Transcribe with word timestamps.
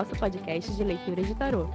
nosso 0.00 0.16
podcast 0.16 0.74
de 0.74 0.82
leitura 0.82 1.22
de 1.22 1.34
tarô. 1.34 1.66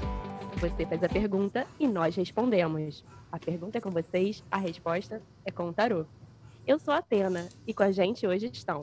Você 0.59 0.83
faz 0.87 1.03
a 1.03 1.07
pergunta 1.07 1.67
e 1.79 1.87
nós 1.87 2.15
respondemos. 2.15 3.05
A 3.31 3.37
pergunta 3.37 3.77
é 3.77 3.81
com 3.81 3.91
vocês, 3.91 4.43
a 4.49 4.57
resposta 4.57 5.21
é 5.45 5.51
com 5.51 5.69
o 5.69 5.73
tarô. 5.73 6.07
Eu 6.65 6.79
sou 6.79 6.91
a 6.91 6.97
Atena 6.97 7.47
e 7.67 7.73
com 7.73 7.83
a 7.83 7.91
gente 7.91 8.25
hoje 8.25 8.49
estão 8.51 8.81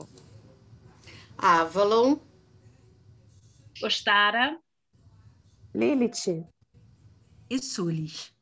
Avalon, 1.37 2.19
Ostara, 3.83 4.57
Lilith 5.75 6.47
e 7.49 7.61
Sulis. 7.61 8.33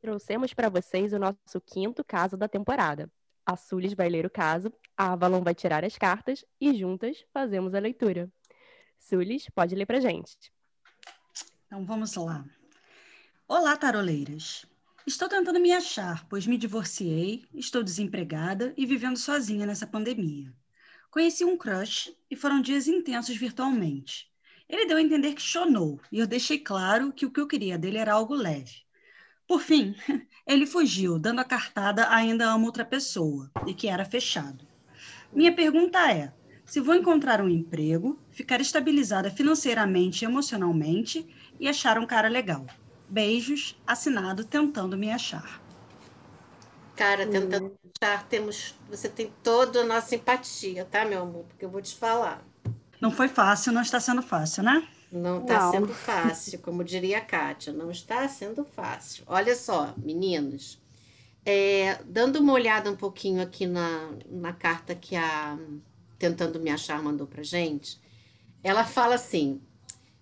Trouxemos 0.00 0.54
para 0.54 0.70
vocês 0.70 1.12
o 1.12 1.18
nosso 1.18 1.60
quinto 1.66 2.02
caso 2.02 2.34
da 2.34 2.48
temporada. 2.48 3.10
A 3.44 3.56
Sulis 3.56 3.92
vai 3.92 4.08
ler 4.08 4.24
o 4.24 4.30
caso, 4.30 4.72
a 4.96 5.12
Avalon 5.12 5.42
vai 5.42 5.54
tirar 5.54 5.84
as 5.84 5.98
cartas 5.98 6.46
e 6.58 6.72
juntas 6.72 7.26
fazemos 7.30 7.74
a 7.74 7.78
leitura. 7.78 8.30
Sulis, 9.02 9.48
pode 9.52 9.74
ler 9.74 9.84
para 9.84 10.00
gente. 10.00 10.36
Então 11.66 11.84
vamos 11.84 12.14
lá. 12.14 12.44
Olá, 13.48 13.76
taroleiras. 13.76 14.64
Estou 15.04 15.28
tentando 15.28 15.58
me 15.58 15.72
achar, 15.72 16.24
pois 16.28 16.46
me 16.46 16.56
divorciei, 16.56 17.44
estou 17.52 17.82
desempregada 17.82 18.72
e 18.76 18.86
vivendo 18.86 19.16
sozinha 19.16 19.66
nessa 19.66 19.88
pandemia. 19.88 20.54
Conheci 21.10 21.44
um 21.44 21.58
crush 21.58 22.14
e 22.30 22.36
foram 22.36 22.62
dias 22.62 22.86
intensos 22.86 23.36
virtualmente. 23.36 24.30
Ele 24.68 24.86
deu 24.86 24.96
a 24.96 25.02
entender 25.02 25.34
que 25.34 25.42
chonou 25.42 26.00
e 26.10 26.20
eu 26.20 26.26
deixei 26.26 26.60
claro 26.60 27.12
que 27.12 27.26
o 27.26 27.30
que 27.30 27.40
eu 27.40 27.48
queria 27.48 27.76
dele 27.76 27.98
era 27.98 28.14
algo 28.14 28.34
leve. 28.34 28.82
Por 29.48 29.60
fim, 29.60 29.96
ele 30.46 30.64
fugiu, 30.64 31.18
dando 31.18 31.40
a 31.40 31.44
cartada 31.44 32.08
ainda 32.08 32.48
amo 32.48 32.66
outra 32.66 32.84
pessoa 32.84 33.50
e 33.66 33.74
que 33.74 33.88
era 33.88 34.04
fechado. 34.04 34.64
Minha 35.32 35.52
pergunta 35.52 35.98
é: 36.10 36.32
se 36.72 36.80
vou 36.80 36.94
encontrar 36.94 37.42
um 37.42 37.50
emprego, 37.50 38.18
ficar 38.30 38.58
estabilizada 38.58 39.30
financeiramente 39.30 40.24
e 40.24 40.24
emocionalmente 40.24 41.28
e 41.60 41.68
achar 41.68 41.98
um 41.98 42.06
cara 42.06 42.28
legal? 42.28 42.64
Beijos, 43.06 43.78
assinado 43.86 44.42
tentando 44.42 44.96
me 44.96 45.10
achar. 45.10 45.60
Cara, 46.96 47.26
tentando 47.26 47.66
uhum. 47.66 47.76
achar, 48.02 48.26
temos. 48.26 48.74
Você 48.88 49.06
tem 49.06 49.30
toda 49.42 49.82
a 49.82 49.84
nossa 49.84 50.08
simpatia, 50.08 50.86
tá, 50.86 51.04
meu 51.04 51.20
amor? 51.20 51.44
Porque 51.44 51.62
eu 51.62 51.68
vou 51.68 51.82
te 51.82 51.94
falar. 51.94 52.42
Não 52.98 53.10
foi 53.10 53.28
fácil, 53.28 53.70
não 53.70 53.82
está 53.82 54.00
sendo 54.00 54.22
fácil, 54.22 54.62
né? 54.62 54.88
Não 55.12 55.42
está 55.42 55.70
sendo 55.72 55.88
fácil, 55.92 56.58
como 56.60 56.82
diria 56.82 57.18
a 57.18 57.20
Kátia, 57.20 57.70
não 57.70 57.90
está 57.90 58.26
sendo 58.28 58.64
fácil. 58.64 59.24
Olha 59.26 59.54
só, 59.54 59.92
meninos, 59.98 60.80
é, 61.44 61.98
dando 62.06 62.36
uma 62.36 62.54
olhada 62.54 62.90
um 62.90 62.96
pouquinho 62.96 63.42
aqui 63.42 63.66
na, 63.66 64.10
na 64.30 64.54
carta 64.54 64.94
que 64.94 65.14
a 65.14 65.58
Tentando 66.22 66.60
Me 66.60 66.70
Achar 66.70 67.02
mandou 67.02 67.26
pra 67.26 67.42
gente, 67.42 68.00
ela 68.62 68.84
fala 68.84 69.16
assim: 69.16 69.60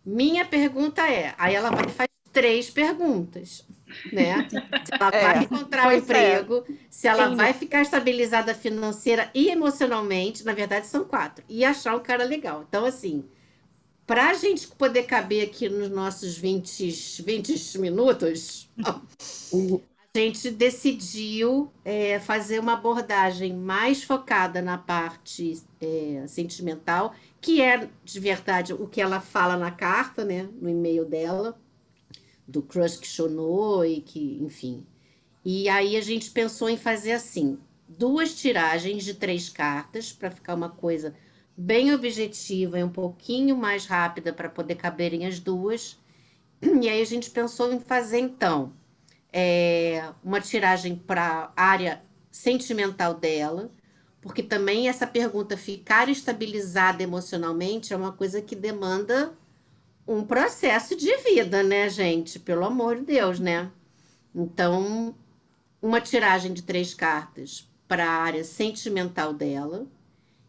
minha 0.03 0.47
pergunta 0.47 1.07
é. 1.07 1.35
Aí 1.37 1.55
ela 1.55 1.69
vai 1.69 1.91
faz 1.91 2.09
três 2.33 2.71
perguntas, 2.71 3.63
né? 4.11 4.49
Se 4.83 4.95
ela 4.99 5.11
é, 5.13 5.21
vai 5.21 5.45
encontrar 5.45 5.89
um 5.89 5.91
é. 5.91 5.97
emprego, 5.99 6.65
é. 6.67 6.73
se 6.89 7.07
ela 7.07 7.29
Sim. 7.29 7.37
vai 7.37 7.53
ficar 7.53 7.83
estabilizada 7.83 8.55
financeira 8.55 9.31
e 9.35 9.51
emocionalmente, 9.51 10.43
na 10.43 10.55
verdade 10.55 10.87
são 10.87 11.05
quatro, 11.05 11.45
e 11.47 11.67
achar 11.67 11.95
um 11.95 12.01
cara 12.01 12.25
legal. 12.25 12.65
Então, 12.67 12.87
assim, 12.87 13.23
para 14.07 14.31
a 14.31 14.35
gente 14.35 14.69
poder 14.69 15.03
caber 15.03 15.47
aqui 15.47 15.69
nos 15.69 15.91
nossos 15.91 16.39
20, 16.39 17.23
20 17.23 17.79
minutos, 17.79 18.71
a 20.13 20.19
gente 20.19 20.51
decidiu 20.51 21.71
é, 21.85 22.19
fazer 22.19 22.59
uma 22.59 22.73
abordagem 22.73 23.55
mais 23.55 24.03
focada 24.03 24.61
na 24.61 24.77
parte 24.77 25.63
é, 25.81 26.25
sentimental, 26.27 27.15
que 27.41 27.63
é 27.63 27.89
de 28.05 28.19
verdade 28.19 28.75
o 28.75 28.89
que 28.89 29.01
ela 29.01 29.21
fala 29.21 29.57
na 29.57 29.71
carta, 29.71 30.25
né, 30.25 30.49
no 30.61 30.69
e-mail 30.69 31.05
dela, 31.05 31.57
do 32.47 32.61
crush 32.61 32.97
que 32.97 33.07
chonou 33.07 33.85
e 33.85 34.01
que, 34.01 34.39
enfim. 34.43 34.85
E 35.45 35.69
aí 35.69 35.97
a 35.97 36.01
gente 36.01 36.33
pensou 36.33 36.69
em 36.69 36.77
fazer 36.77 37.13
assim, 37.13 37.57
duas 37.89 38.35
tiragens 38.35 39.05
de 39.05 39.15
três 39.15 39.49
cartas 39.49 40.13
para 40.13 40.31
ficar 40.33 40.57
uma 40.57 40.71
coisa 40.71 41.15
bem 41.57 41.95
objetiva 41.95 42.81
e 42.81 42.83
um 42.83 42.91
pouquinho 42.91 43.57
mais 43.57 43.87
rápida 43.87 44.33
para 44.33 44.49
poder 44.49 44.75
caberem 44.75 45.25
as 45.25 45.39
duas. 45.39 45.97
E 46.61 46.89
aí 46.89 47.01
a 47.01 47.07
gente 47.07 47.31
pensou 47.31 47.73
em 47.73 47.79
fazer 47.79 48.19
então 48.19 48.73
é, 49.33 50.13
uma 50.23 50.41
tiragem 50.41 50.97
para 50.97 51.53
a 51.57 51.65
área 51.65 52.03
sentimental 52.31 53.15
dela, 53.15 53.71
porque 54.21 54.43
também 54.43 54.89
essa 54.89 55.07
pergunta 55.07 55.57
ficar 55.57 56.09
estabilizada 56.09 57.03
emocionalmente 57.03 57.93
é 57.93 57.97
uma 57.97 58.13
coisa 58.13 58.43
que 58.43 58.55
demanda 58.55 59.33
um 60.07 60.25
processo 60.25 60.97
de 60.97 61.17
vida, 61.19 61.63
né, 61.63 61.89
gente? 61.89 62.39
Pelo 62.39 62.65
amor 62.65 62.97
de 62.97 63.03
Deus, 63.03 63.39
né? 63.39 63.71
Então, 64.35 65.15
uma 65.81 66.01
tiragem 66.01 66.53
de 66.53 66.63
três 66.63 66.93
cartas 66.93 67.69
para 67.89 68.05
a 68.07 68.23
área 68.23 68.45
sentimental 68.45 69.33
dela. 69.33 69.87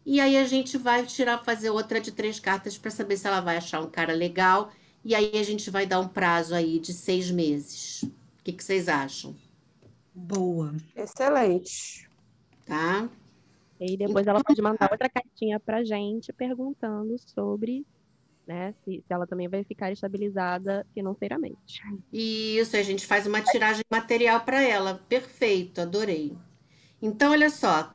E 0.04 0.20
aí 0.20 0.36
a 0.36 0.44
gente 0.46 0.76
vai 0.76 1.06
tirar, 1.06 1.38
fazer 1.44 1.70
outra 1.70 2.00
de 2.00 2.12
três 2.12 2.40
cartas 2.40 2.76
para 2.76 2.90
saber 2.90 3.16
se 3.16 3.26
ela 3.26 3.40
vai 3.40 3.56
achar 3.56 3.80
um 3.80 3.90
cara 3.90 4.12
legal. 4.12 4.72
E 5.04 5.14
aí 5.14 5.32
a 5.34 5.42
gente 5.42 5.70
vai 5.70 5.86
dar 5.86 6.00
um 6.00 6.08
prazo 6.08 6.54
aí 6.54 6.78
de 6.78 6.92
seis 6.92 7.30
meses. 7.30 8.04
O 8.42 8.44
que, 8.44 8.52
que 8.54 8.64
vocês 8.64 8.88
acham? 8.88 9.36
Boa. 10.12 10.74
Excelente. 10.96 12.10
Tá? 12.66 13.08
E 13.78 13.96
depois 13.96 14.26
ela 14.26 14.42
pode 14.42 14.60
mandar 14.60 14.90
outra 14.90 15.08
cartinha 15.08 15.60
pra 15.60 15.84
gente 15.84 16.32
perguntando 16.32 17.16
sobre 17.20 17.86
né, 18.44 18.74
se, 18.84 19.00
se 19.06 19.12
ela 19.14 19.28
também 19.28 19.46
vai 19.46 19.62
ficar 19.62 19.92
estabilizada 19.92 20.84
financeiramente. 20.92 21.80
Isso, 22.12 22.76
a 22.76 22.82
gente 22.82 23.06
faz 23.06 23.28
uma 23.28 23.40
tiragem 23.40 23.84
material 23.88 24.40
para 24.40 24.60
ela. 24.60 25.00
Perfeito, 25.08 25.80
adorei. 25.80 26.36
Então, 27.00 27.30
olha 27.30 27.48
só, 27.48 27.94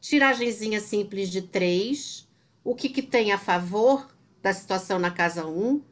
tiragenzinha 0.00 0.80
simples 0.80 1.28
de 1.28 1.42
três. 1.42 2.26
O 2.64 2.74
que, 2.74 2.88
que 2.88 3.02
tem 3.02 3.30
a 3.30 3.36
favor 3.36 4.08
da 4.40 4.54
situação 4.54 4.98
na 4.98 5.10
casa 5.10 5.46
1? 5.46 5.50
Um, 5.50 5.82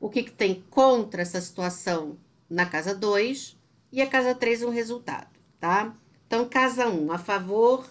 o 0.00 0.10
que, 0.10 0.24
que 0.24 0.32
tem 0.32 0.60
contra 0.70 1.22
essa 1.22 1.40
situação 1.40 2.18
na 2.54 2.66
casa 2.66 2.94
2 2.94 3.56
e 3.92 4.00
a 4.00 4.06
casa 4.06 4.34
3 4.34 4.62
um 4.62 4.70
resultado, 4.70 5.28
tá? 5.58 5.94
Então, 6.26 6.48
casa 6.48 6.88
1, 6.88 7.04
um, 7.04 7.12
a 7.12 7.18
favor 7.18 7.88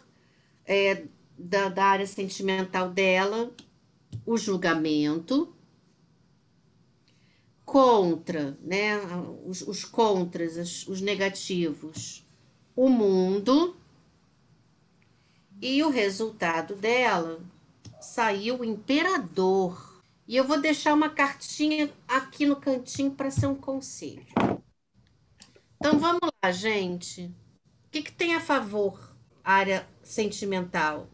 é, 0.66 1.03
da, 1.38 1.69
da 1.69 1.85
área 1.85 2.07
sentimental 2.07 2.90
dela, 2.90 3.52
o 4.25 4.38
julgamento, 4.38 5.53
contra, 7.66 8.57
né? 8.62 8.97
Os, 9.46 9.62
os 9.62 9.84
contras, 9.84 10.57
os, 10.57 10.88
os 10.88 11.02
negativos, 11.02 12.25
o 12.75 12.90
mundo, 12.90 13.75
e 15.62 15.84
o 15.84 15.90
resultado 15.90 16.75
dela 16.75 17.40
saiu 18.02 18.59
o 18.59 18.66
imperador. 18.66 19.93
E 20.28 20.38
eu 20.38 20.45
vou 20.45 20.59
deixar 20.59 20.94
uma 20.94 21.09
cartinha 21.09 21.91
aqui 22.07 22.45
no 22.45 22.56
cantinho 22.56 23.11
para 23.11 23.29
ser 23.29 23.47
um 23.47 23.56
conselho. 23.56 24.25
Então 25.75 26.00
vamos 26.00 26.22
lá, 26.41 26.51
gente. 26.51 27.25
O 27.85 27.89
que, 27.91 28.01
que 28.01 28.11
tem 28.11 28.34
a 28.35 28.40
favor 28.40 29.16
a 29.43 29.53
área 29.53 29.87
sentimental 30.02 31.09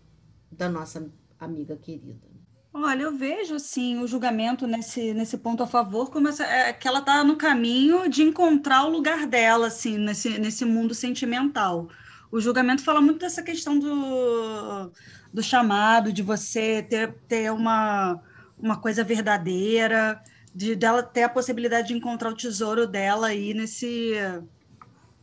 da 0.52 0.70
nossa 0.70 1.12
amiga 1.40 1.76
querida? 1.76 2.30
Olha, 2.72 3.02
eu 3.02 3.18
vejo 3.18 3.56
assim 3.56 4.00
o 4.00 4.08
julgamento 4.08 4.68
nesse, 4.68 5.12
nesse 5.14 5.38
ponto 5.40 5.64
a 5.64 5.68
favor 5.68 6.12
como 6.12 6.28
essa, 6.28 6.46
é, 6.46 6.72
que 6.72 6.88
ela 6.88 7.00
está 7.00 7.24
no 7.24 7.36
caminho 7.36 8.08
de 8.08 8.22
encontrar 8.22 8.86
o 8.86 8.90
lugar 8.90 9.26
dela 9.26 9.68
assim 9.68 9.98
nesse, 9.98 10.38
nesse 10.38 10.64
mundo 10.66 10.94
sentimental. 10.94 11.90
O 12.32 12.40
julgamento 12.40 12.84
fala 12.84 13.02
muito 13.02 13.20
dessa 13.20 13.42
questão 13.42 13.80
do, 13.80 14.92
do 15.34 15.42
chamado, 15.42 16.14
de 16.14 16.22
você 16.22 16.84
ter, 16.84 17.12
ter 17.28 17.52
uma, 17.52 18.22
uma 18.60 18.80
coisa 18.80 19.04
verdadeira, 19.04 20.22
de 20.54 20.76
dela 20.76 21.02
ter 21.02 21.24
a 21.24 21.30
possibilidade 21.30 21.90
de 21.90 21.94
encontrar 21.94 22.30
o 22.30 22.36
tesouro 22.36 22.88
dela 22.88 23.28
aí 23.28 23.54
nesse, 23.54 24.14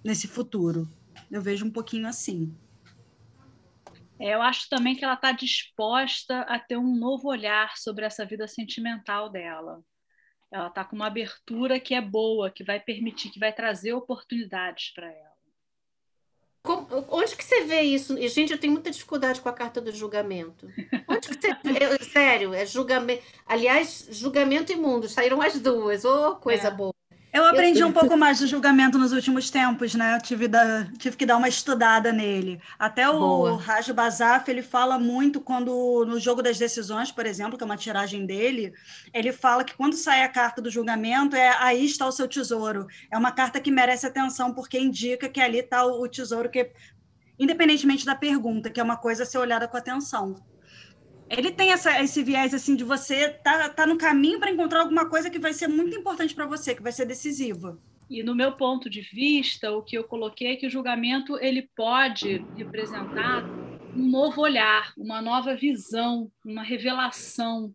nesse 0.05 0.27
futuro. 0.27 0.89
Eu 1.31 1.43
vejo 1.43 1.67
um 1.67 1.71
pouquinho 1.71 2.07
assim. 2.07 2.55
É, 4.19 4.35
eu 4.35 4.41
acho 4.41 4.69
também 4.69 4.95
que 4.95 5.05
ela 5.05 5.15
está 5.15 5.33
disposta 5.33 6.41
a 6.43 6.59
ter 6.59 6.77
um 6.77 6.97
novo 6.97 7.29
olhar 7.29 7.77
sobre 7.77 8.05
essa 8.05 8.25
vida 8.25 8.49
sentimental 8.49 9.29
dela. 9.29 9.83
Ela 10.51 10.69
está 10.69 10.85
com 10.85 10.97
uma 10.97 11.09
abertura 11.09 11.79
que 11.79 11.95
é 11.95 12.01
boa, 12.01 12.51
que 12.51 12.65
vai 12.65 12.81
permitir, 12.81 13.31
que 13.31 13.39
vai 13.39 13.53
trazer 13.53 13.93
oportunidades 13.93 14.93
para 14.95 15.11
ela. 15.13 15.26
Onde 17.09 17.37
que 17.37 17.45
você 17.45 17.65
vê 17.65 17.81
isso? 17.83 18.19
E, 18.19 18.29
gente, 18.29 18.53
eu 18.53 18.59
tenho 18.59 18.73
muita 18.73 18.91
dificuldade 18.91 19.41
com 19.41 19.49
a 19.49 19.53
carta 19.53 19.81
do 19.81 19.93
julgamento. 19.93 20.69
Onde 21.09 21.29
que 21.29 21.35
você 21.35 21.57
vê? 21.65 22.05
Sério, 22.05 22.55
é 22.55 22.65
julgamento. 22.65 23.23
Aliás, 23.47 24.07
julgamento 24.11 24.73
e 24.73 24.77
mundo, 24.77 25.09
saíram 25.09 25.43
as 25.43 25.59
duas. 25.61 26.05
Ô, 26.05 26.31
oh, 26.31 26.37
coisa 26.37 26.69
é. 26.69 26.71
boa. 26.71 26.95
Eu 27.37 27.45
aprendi 27.45 27.85
um 27.85 27.93
pouco 27.93 28.17
mais 28.17 28.39
do 28.39 28.47
julgamento 28.47 28.97
nos 28.97 29.13
últimos 29.13 29.51
tempos, 29.51 29.95
né? 29.95 30.19
Tive, 30.21 30.49
da, 30.49 30.87
tive 30.97 31.19
que 31.19 31.27
dar 31.27 31.37
uma 31.37 31.49
estudada 31.49 32.11
nele. 32.11 32.59
Até 32.79 33.07
o 33.11 33.19
Boa. 33.19 33.61
Raj 33.61 33.91
Bazaf, 33.91 34.51
ele 34.51 34.63
fala 34.63 34.99
muito 34.99 35.39
quando, 35.39 36.07
no 36.07 36.19
jogo 36.19 36.41
das 36.41 36.57
decisões, 36.57 37.13
por 37.13 37.27
exemplo, 37.27 37.59
que 37.59 37.63
é 37.63 37.67
uma 37.67 37.77
tiragem 37.77 38.25
dele, 38.25 38.73
ele 39.13 39.35
fala 39.35 39.65
que 39.65 39.75
quando 39.75 39.97
sai 39.97 40.23
a 40.23 40.29
carta 40.31 40.63
do 40.63 40.71
julgamento, 40.71 41.37
é 41.37 41.55
aí 41.63 41.85
está 41.85 42.07
o 42.07 42.13
seu 42.13 42.27
tesouro. 42.27 42.87
É 43.11 43.19
uma 43.19 43.33
carta 43.33 43.61
que 43.61 43.71
merece 43.71 44.07
atenção, 44.07 44.55
porque 44.55 44.79
indica 44.79 45.29
que 45.29 45.39
ali 45.41 45.59
está 45.59 45.85
o, 45.85 46.01
o 46.03 46.09
tesouro, 46.09 46.49
que, 46.49 46.71
independentemente 47.39 48.07
da 48.07 48.15
pergunta, 48.15 48.71
que 48.71 48.81
é 48.81 48.83
uma 48.83 48.97
coisa 48.97 49.25
a 49.25 49.27
ser 49.27 49.37
olhada 49.37 49.69
com 49.69 49.77
atenção. 49.77 50.37
Ele 51.29 51.51
tem 51.51 51.73
essa, 51.73 52.01
esse 52.03 52.23
viés 52.23 52.55
assim 52.55 52.77
de 52.77 52.85
você 52.85 53.29
tá, 53.29 53.69
tá 53.69 53.87
no 53.87 53.99
caminho 53.99 54.39
para 54.39 54.51
encontrar 54.51 54.81
alguma 54.81 55.09
coisa 55.09 55.29
que 55.29 55.39
vai 55.39 55.53
ser 55.53 55.67
muito 55.67 55.97
importante 55.97 56.35
para 56.35 56.47
você, 56.47 56.75
que 56.75 56.83
vai 56.83 56.93
ser 56.93 57.05
decisiva. 57.05 57.79
E 58.09 58.23
no 58.23 58.35
meu 58.35 58.53
ponto 58.53 58.89
de 58.89 59.01
vista, 59.01 59.73
o 59.73 59.83
que 59.83 59.99
eu 59.99 60.05
coloquei 60.05 60.53
é 60.53 60.57
que 60.57 60.67
o 60.67 60.71
julgamento 60.71 61.37
ele 61.39 61.69
pode 61.75 62.45
representar 62.57 63.45
um 63.97 64.09
novo 64.09 64.41
olhar, 64.41 64.93
uma 64.97 65.21
nova 65.21 65.57
visão, 65.57 66.31
uma 66.45 66.63
revelação, 66.63 67.75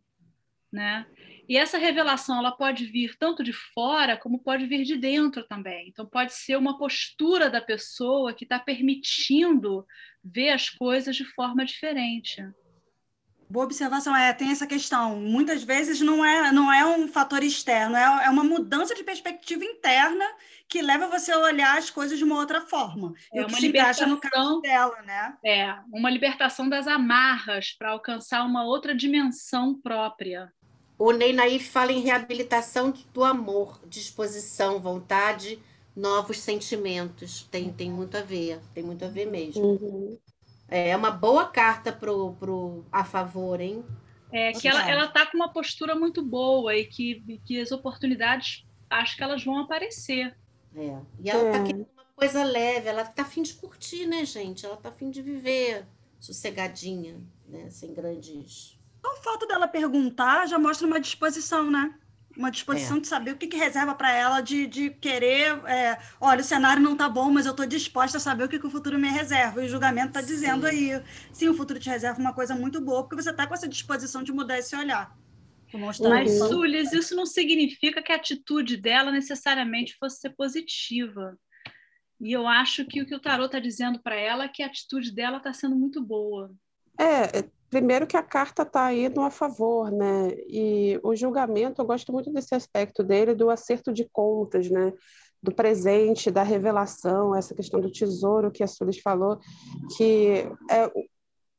né? 0.72 1.06
E 1.50 1.58
essa 1.58 1.78
revelação 1.78 2.38
ela 2.38 2.52
pode 2.52 2.86
vir 2.86 3.18
tanto 3.18 3.44
de 3.44 3.52
fora 3.52 4.16
como 4.16 4.40
pode 4.40 4.66
vir 4.68 4.86
de 4.86 4.96
dentro 4.96 5.44
também. 5.44 5.90
Então 5.90 6.06
pode 6.06 6.32
ser 6.34 6.56
uma 6.56 6.78
postura 6.78 7.50
da 7.50 7.60
pessoa 7.60 8.34
que 8.34 8.46
está 8.46 8.58
permitindo 8.58 9.86
ver 10.24 10.52
as 10.52 10.70
coisas 10.70 11.14
de 11.14 11.26
forma 11.26 11.66
diferente. 11.66 12.42
Boa 13.52 13.66
observação, 13.66 14.16
é, 14.16 14.32
tem 14.32 14.50
essa 14.50 14.66
questão. 14.66 15.18
Muitas 15.18 15.62
vezes 15.62 16.00
não 16.00 16.24
é, 16.24 16.54
não 16.54 16.72
é 16.72 16.86
um 16.86 17.06
fator 17.06 17.44
externo, 17.44 17.98
é, 17.98 18.26
é 18.26 18.30
uma 18.30 18.46
mudança 18.46 18.96
de 18.96 19.04
perspectiva 19.04 19.66
interna 19.66 20.26
que 20.70 20.82
leva 20.82 21.10
você 21.10 21.34
a 21.34 21.38
olhar 21.38 21.78
as 21.78 21.90
coisas 21.90 22.18
de 22.18 22.24
uma 22.24 22.38
outra 22.38 22.62
forma. 22.62 23.14
É 23.34 23.40
e 23.40 23.44
o 23.44 23.48
que 23.48 23.52
uma 23.52 23.60
se 23.60 23.68
encaixa 23.68 24.06
no 24.08 24.16
libertação. 24.16 24.48
caso 24.48 24.62
dela, 24.62 25.02
né? 25.02 25.38
É, 25.44 25.76
uma 25.92 26.10
libertação 26.10 26.70
das 26.70 26.88
amarras 26.88 27.76
para 27.78 27.90
alcançar 27.90 28.46
uma 28.46 28.64
outra 28.64 28.96
dimensão 28.96 29.76
própria. 29.82 30.50
O 30.98 31.12
Ney 31.12 31.34
Naif 31.34 31.68
fala 31.68 31.92
em 31.92 32.00
reabilitação 32.00 32.94
do 33.14 33.22
amor, 33.26 33.82
disposição, 33.86 34.80
vontade, 34.80 35.60
novos 35.94 36.40
sentimentos. 36.40 37.46
Tem, 37.52 37.74
tem 37.74 37.92
muito 37.92 38.16
a 38.16 38.22
ver, 38.22 38.62
tem 38.74 38.82
muito 38.82 39.04
a 39.04 39.10
ver 39.10 39.26
mesmo. 39.26 39.62
Uhum. 39.62 40.18
É 40.72 40.96
uma 40.96 41.12
boa 41.12 41.46
carta 41.48 41.92
pro, 41.92 42.34
pro 42.40 42.86
a 42.92 43.04
favor, 43.04 43.60
hein? 43.60 43.84
É 44.32 44.54
que 44.54 44.68
ela, 44.68 44.90
ela 44.90 45.08
tá 45.08 45.26
com 45.26 45.36
uma 45.36 45.52
postura 45.52 45.94
muito 45.94 46.24
boa 46.24 46.74
e 46.74 46.86
que, 46.86 47.40
que 47.46 47.60
as 47.60 47.74
oportunidades 47.74 48.66
acho 48.90 49.18
que 49.18 49.24
elas 49.24 49.44
vão 49.44 49.58
aparecer. 49.58 50.34
É. 50.74 50.98
E 51.20 51.30
ela 51.30 51.52
tá 51.52 51.58
É. 51.58 51.64
querendo 51.64 51.88
uma 51.94 52.06
coisa 52.16 52.44
leve, 52.46 52.88
ela 52.88 53.04
tá 53.04 53.24
afim 53.24 53.42
de 53.42 53.54
curtir, 53.56 54.06
né, 54.06 54.24
gente? 54.24 54.66
Ela 54.66 54.78
tá 54.78 54.88
afim 54.88 55.12
de 55.12 55.22
viver 55.22 55.86
sossegadinha, 56.18 57.20
né? 57.46 57.70
Sem 57.70 57.94
grandes. 57.94 58.80
Só 59.06 59.12
o 59.12 59.18
fato 59.22 59.46
dela 59.48 59.68
perguntar 59.68 60.48
já 60.48 60.58
mostra 60.58 60.88
uma 60.88 61.00
disposição, 61.02 61.70
né? 61.70 61.94
Uma 62.36 62.50
disposição 62.50 62.98
de 63.00 63.08
saber 63.08 63.32
o 63.32 63.38
que, 63.38 63.48
que 63.48 63.58
reserva 63.58 63.94
para 63.94 64.12
ela, 64.12 64.42
de, 64.42 64.66
de 64.66 64.90
querer. 64.90 65.60
é, 65.66 65.98
olha, 66.20 66.42
o 66.42 66.44
cenário 66.44 66.82
não 66.82 66.96
tá 66.96 67.10
bom, 67.10 67.30
mas 67.30 67.46
eu 67.46 67.52
estou 67.52 67.66
disposta 67.66 68.18
a 68.18 68.22
saber 68.22 68.46
o 68.46 68.50
que, 68.50 68.60
que 68.60 68.68
o 68.68 68.72
futuro 68.72 68.98
me 68.98 69.10
reserva. 69.10 69.62
E 69.62 69.66
o 69.66 69.70
julgamento 69.70 70.10
está 70.10 70.22
dizendo 70.22 70.66
aí. 70.66 71.02
Sim, 71.34 71.50
o 71.50 71.54
futuro 71.54 71.80
te 71.80 71.90
reserva 71.90 72.20
uma 72.20 72.34
coisa 72.34 72.56
muito 72.56 72.80
boa, 72.80 73.04
porque 73.04 73.22
você 73.22 73.32
está 73.32 73.46
com 73.46 73.54
essa 73.54 73.68
disposição 73.68 74.24
de 74.24 74.32
mudar 74.32 74.58
esse 74.58 74.76
olhar. 74.76 75.16
Mas. 76.10 76.38
Sulis, 76.38 76.92
isso 76.92 77.16
não 77.16 77.26
significa 77.26 78.02
que 78.02 78.12
a 78.12 78.16
atitude 78.16 78.78
dela 78.78 79.12
necessariamente 79.12 79.96
fosse 79.98 80.20
ser 80.20 80.32
positiva. 80.32 81.38
E 82.20 82.32
eu 82.32 82.48
acho 82.48 82.86
que 82.86 83.02
o 83.02 83.06
que 83.06 83.16
o 83.16 83.20
tarot 83.20 83.48
está 83.48 83.60
dizendo 83.60 84.00
para 84.00 84.16
ela 84.16 84.44
é 84.44 84.48
que 84.48 84.62
a 84.62 84.68
atitude 84.68 85.12
dela 85.12 85.38
está 85.38 85.54
sendo 85.54 85.76
muito 85.76 86.02
boa. 86.04 86.54
É, 87.00 87.40
é, 87.40 87.50
primeiro 87.72 88.06
que 88.06 88.18
a 88.18 88.22
carta 88.22 88.64
está 88.64 88.86
aí 88.86 89.08
no 89.10 89.24
a 89.24 89.32
favor, 89.32 89.90
né? 89.90 90.30
E 90.48 91.00
o 91.04 91.16
julgamento, 91.16 91.82
eu 91.82 91.86
gosto 91.86 92.12
muito 92.12 92.32
desse 92.32 92.54
aspecto 92.54 93.02
dele, 93.02 93.34
do 93.34 93.50
acerto 93.50 93.94
de 93.94 94.08
contas, 94.12 94.70
né? 94.70 94.94
Do 95.42 95.54
presente, 95.56 96.30
da 96.30 96.44
revelação, 96.44 97.34
essa 97.34 97.56
questão 97.56 97.80
do 97.80 97.92
tesouro 97.92 98.52
que 98.52 98.62
a 98.62 98.68
Sulis 98.68 99.00
falou, 99.00 99.40
que 99.98 100.46
é, 100.70 100.92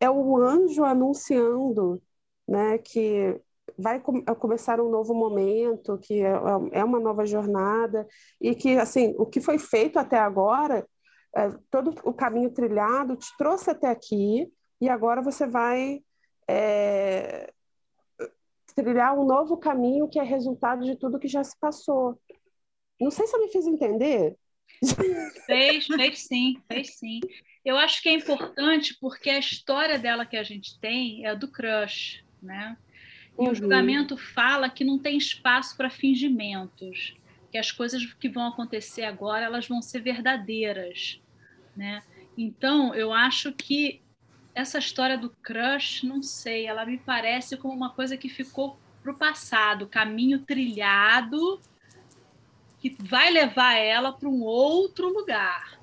é 0.00 0.10
o 0.10 0.36
anjo 0.36 0.84
anunciando, 0.84 2.00
né? 2.46 2.76
Que 2.78 3.40
vai 3.78 3.98
com- 3.98 4.22
começar 4.22 4.80
um 4.82 4.90
novo 4.90 5.14
momento, 5.14 5.98
que 5.98 6.20
é, 6.22 6.34
é 6.72 6.84
uma 6.84 7.00
nova 7.00 7.24
jornada, 7.24 8.06
e 8.38 8.54
que, 8.54 8.76
assim, 8.76 9.14
o 9.18 9.24
que 9.24 9.40
foi 9.40 9.58
feito 9.58 9.98
até 9.98 10.18
agora, 10.18 10.86
é, 11.34 11.48
todo 11.70 11.94
o 12.04 12.12
caminho 12.12 12.50
trilhado 12.50 13.16
te 13.16 13.34
trouxe 13.38 13.70
até 13.70 13.88
aqui, 13.88 14.52
e 14.82 14.88
agora 14.88 15.22
você 15.22 15.46
vai 15.46 16.02
é, 16.48 17.52
trilhar 18.74 19.16
um 19.16 19.24
novo 19.24 19.56
caminho 19.56 20.08
que 20.08 20.18
é 20.18 20.24
resultado 20.24 20.84
de 20.84 20.96
tudo 20.96 21.20
que 21.20 21.28
já 21.28 21.44
se 21.44 21.56
passou. 21.60 22.20
Não 23.00 23.08
sei 23.08 23.28
se 23.28 23.36
eu 23.36 23.40
me 23.40 23.48
fiz 23.48 23.64
entender. 23.64 24.36
Fez, 25.46 25.86
fez 25.86 26.26
sim, 26.26 26.60
fez 26.66 26.96
sim. 26.98 27.20
Eu 27.64 27.78
acho 27.78 28.02
que 28.02 28.08
é 28.08 28.12
importante 28.12 28.98
porque 29.00 29.30
a 29.30 29.38
história 29.38 30.00
dela 30.00 30.26
que 30.26 30.36
a 30.36 30.42
gente 30.42 30.80
tem 30.80 31.24
é 31.24 31.30
a 31.30 31.34
do 31.34 31.46
crush, 31.46 32.24
né? 32.42 32.76
E 33.38 33.44
o 33.44 33.50
Uhum. 33.50 33.54
julgamento 33.54 34.16
fala 34.16 34.68
que 34.68 34.82
não 34.82 34.98
tem 34.98 35.16
espaço 35.16 35.76
para 35.76 35.90
fingimentos, 35.90 37.14
que 37.52 37.56
as 37.56 37.70
coisas 37.70 38.04
que 38.14 38.28
vão 38.28 38.48
acontecer 38.48 39.04
agora 39.04 39.44
elas 39.44 39.68
vão 39.68 39.80
ser 39.80 40.00
verdadeiras, 40.00 41.22
né? 41.76 42.02
Então 42.36 42.92
eu 42.96 43.12
acho 43.12 43.52
que 43.52 44.02
essa 44.54 44.78
história 44.78 45.16
do 45.16 45.30
crush, 45.42 46.04
não 46.04 46.22
sei, 46.22 46.66
ela 46.66 46.84
me 46.84 46.98
parece 46.98 47.56
como 47.56 47.74
uma 47.74 47.90
coisa 47.90 48.16
que 48.16 48.28
ficou 48.28 48.78
para 49.02 49.12
o 49.12 49.16
passado, 49.16 49.86
caminho 49.86 50.40
trilhado 50.40 51.60
que 52.78 52.96
vai 53.00 53.30
levar 53.30 53.74
ela 53.74 54.12
para 54.12 54.28
um 54.28 54.42
outro 54.42 55.08
lugar. 55.08 55.78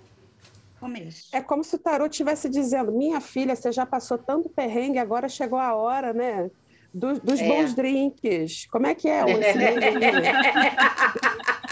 É 1.33 1.41
como 1.41 1.63
se 1.63 1.75
o 1.75 1.79
tarot 1.79 2.09
estivesse 2.11 2.49
dizendo: 2.49 2.91
minha 2.91 3.19
filha, 3.19 3.55
você 3.55 3.71
já 3.71 3.85
passou 3.85 4.17
tanto 4.17 4.49
perrengue, 4.49 4.97
agora 4.97 5.27
chegou 5.27 5.59
a 5.59 5.75
hora, 5.75 6.13
né? 6.13 6.49
Do- 6.93 7.19
dos 7.19 7.39
É. 7.39 7.47
bons 7.47 7.73
drinks. 7.75 8.65
Como 8.67 8.87
é 8.87 8.95
que 8.95 9.07
é? 9.09 9.23
livro? 9.25 9.39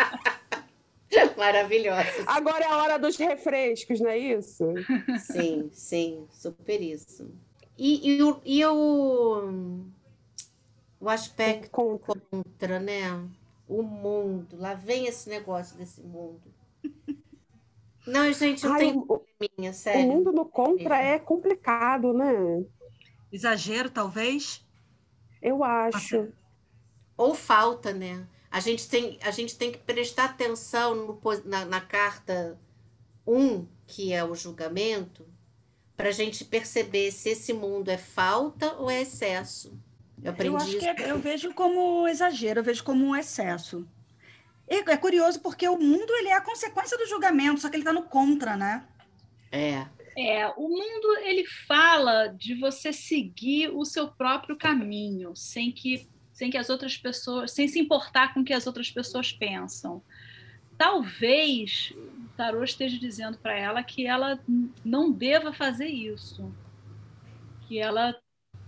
Maravilhosa. 1.37 2.23
Agora 2.25 2.63
é 2.63 2.67
a 2.67 2.77
hora 2.77 2.97
dos 2.97 3.17
refrescos, 3.17 3.99
não 3.99 4.09
é 4.09 4.17
isso? 4.17 4.65
Sim, 5.19 5.69
sim, 5.71 6.27
super 6.29 6.81
isso. 6.81 7.31
E, 7.77 8.17
e, 8.17 8.23
o, 8.23 8.41
e 8.43 8.65
o, 8.65 9.83
o 10.99 11.09
aspecto 11.09 11.69
Conta. 11.69 12.13
contra, 12.31 12.79
né? 12.79 13.27
O 13.67 13.81
mundo. 13.83 14.57
Lá 14.57 14.73
vem 14.73 15.05
esse 15.05 15.29
negócio 15.29 15.77
desse 15.77 16.01
mundo. 16.01 16.41
Não, 18.05 18.31
gente, 18.31 18.65
eu 18.65 18.71
Ai, 18.71 18.79
tenho 18.79 19.05
o, 19.07 19.21
minha, 19.57 19.71
o 19.71 19.73
sério. 19.73 20.07
mundo 20.07 20.31
no 20.31 20.45
contra 20.45 20.97
é 20.97 21.19
complicado, 21.19 22.13
né? 22.13 22.65
Exagero, 23.31 23.89
talvez? 23.89 24.65
Eu 25.41 25.63
acho. 25.63 26.29
Ou 27.17 27.35
falta, 27.35 27.93
né? 27.93 28.25
A 28.49 28.59
gente 28.59 28.87
tem, 28.89 29.19
a 29.21 29.31
gente 29.31 29.57
tem 29.57 29.71
que 29.71 29.77
prestar 29.79 30.25
atenção 30.25 30.95
no 30.95 31.19
na, 31.45 31.65
na 31.65 31.81
carta 31.81 32.57
1, 33.25 33.67
que 33.85 34.13
é 34.13 34.23
o 34.23 34.33
julgamento, 34.35 35.25
para 35.95 36.09
a 36.09 36.13
gente 36.13 36.45
perceber 36.45 37.11
se 37.11 37.29
esse 37.29 37.51
mundo 37.53 37.89
é 37.89 37.97
falta 37.97 38.73
ou 38.73 38.89
é 38.89 39.01
excesso. 39.01 39.77
Eu 40.23 40.31
aprendi 40.31 40.53
Eu 40.53 40.57
acho 40.57 40.71
que 40.71 40.77
isso. 40.77 40.85
é- 40.87 41.11
eu 41.11 41.19
vejo 41.19 41.53
como 41.53 42.07
exagero, 42.07 42.59
eu 42.59 42.63
vejo 42.63 42.83
como 42.83 43.05
um 43.05 43.15
excesso. 43.15 43.87
E 44.69 44.75
é 44.89 44.97
curioso 44.97 45.39
porque 45.41 45.67
o 45.67 45.77
mundo 45.77 46.11
ele 46.15 46.29
é 46.29 46.33
a 46.33 46.41
consequência 46.41 46.97
do 46.97 47.05
julgamento, 47.07 47.61
só 47.61 47.69
que 47.69 47.75
ele 47.75 47.81
está 47.83 47.93
no 47.93 48.03
contra, 48.03 48.55
né? 48.57 48.87
É, 49.51 49.85
É, 50.19 50.47
o 50.57 50.67
mundo 50.67 51.17
ele 51.23 51.45
fala 51.67 52.27
de 52.27 52.55
você 52.55 52.91
seguir 52.91 53.69
o 53.69 53.85
seu 53.85 54.07
próprio 54.07 54.57
caminho, 54.57 55.35
sem 55.35 55.71
que 55.71 56.09
sem 56.37 56.51
que 56.51 56.57
as 56.57 56.69
outras 56.69 56.95
pessoas, 56.95 57.51
sem 57.51 57.67
se 57.67 57.79
importar 57.79 58.31
com 58.31 58.41
o 58.41 58.43
que 58.43 58.53
as 58.53 58.67
outras 58.67 58.91
pessoas 58.91 59.31
pensam. 59.31 60.03
Talvez 60.77 61.91
o 61.97 62.29
tarô 62.37 62.63
esteja 62.63 62.99
dizendo 62.99 63.39
para 63.39 63.57
ela 63.57 63.81
que 63.81 64.05
ela 64.05 64.39
não 64.85 65.11
deva 65.11 65.51
fazer 65.51 65.87
isso, 65.87 66.53
que 67.67 67.79
ela 67.79 68.15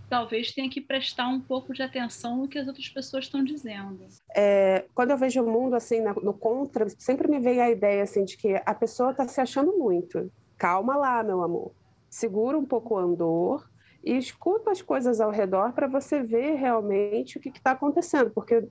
talvez 0.10 0.52
tenha 0.52 0.68
que 0.68 0.82
prestar 0.82 1.28
um 1.28 1.40
pouco 1.40 1.72
de 1.72 1.84
atenção 1.84 2.38
no 2.38 2.48
que 2.48 2.58
as 2.58 2.68
outras 2.68 2.90
pessoas 2.90 3.26
estão 3.26 3.44
dizendo. 3.44 4.04
É, 4.36 4.86
quando 4.96 5.12
eu 5.12 5.18
vejo 5.20 5.44
o 5.44 5.48
mundo 5.48 5.76
assim 5.76 6.02
no 6.02 6.34
contra, 6.34 6.90
sempre 6.98 7.28
me 7.28 7.40
vem 7.40 7.62
a 7.62 7.70
ideia 7.70 8.02
assim 8.02 8.26
de 8.26 8.36
que 8.36 8.60
a 8.66 8.74
pessoa 8.74 9.12
está 9.12 9.28
se 9.28 9.40
achando 9.40 9.78
muito. 9.78 10.32
Calma 10.58 10.98
lá, 10.98 11.22
meu 11.22 11.44
amor. 11.44 11.72
Segura 12.10 12.58
um 12.58 12.66
pouco 12.66 12.96
o 12.96 12.98
andor 12.98 13.69
e 14.04 14.18
escuta 14.18 14.72
as 14.72 14.82
coisas 14.82 15.20
ao 15.20 15.32
redor 15.32 15.74
para 15.74 15.88
você 15.88 16.22
ver 16.22 16.56
realmente 16.56 17.38
o 17.38 17.42
que 17.42 17.50
está 17.50 17.72
acontecendo, 17.72 18.30
porque 18.32 18.68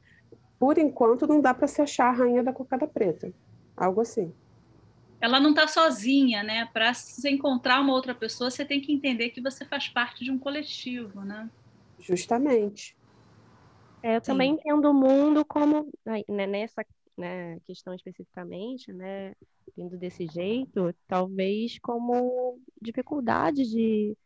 por 0.59 0.79
enquanto 0.79 1.27
não 1.27 1.41
dá 1.41 1.55
para 1.55 1.67
se 1.67 1.81
achar 1.81 2.09
a 2.09 2.13
rainha 2.13 2.43
da 2.43 2.53
cocada 2.53 2.87
preta. 2.87 3.33
Algo 3.77 4.01
assim. 4.01 4.33
Ela 5.21 5.41
não 5.41 5.51
está 5.51 5.67
sozinha, 5.67 6.43
né? 6.43 6.67
Para 6.73 6.95
se 6.95 7.29
encontrar 7.29 7.81
uma 7.81 7.93
outra 7.93 8.15
pessoa, 8.15 8.51
você 8.51 8.65
tem 8.65 8.81
que 8.81 8.93
entender 8.93 9.31
que 9.31 9.41
você 9.41 9.65
faz 9.65 9.89
parte 9.89 10.25
de 10.25 10.31
um 10.31 10.39
coletivo, 10.39 11.23
né? 11.23 11.49
Justamente. 12.01 12.97
É, 14.03 14.17
eu 14.17 14.21
Sim. 14.21 14.33
também 14.33 14.53
entendo 14.53 14.91
o 14.91 14.95
mundo 14.95 15.45
como, 15.45 15.89
né, 16.05 16.47
nessa 16.47 16.85
né, 17.17 17.59
questão 17.67 17.93
especificamente, 17.95 18.93
né, 18.93 19.35
vindo 19.77 19.97
desse 19.97 20.27
jeito, 20.27 20.95
talvez 21.09 21.79
como 21.81 22.61
dificuldade 22.81 23.65
de, 23.65 24.17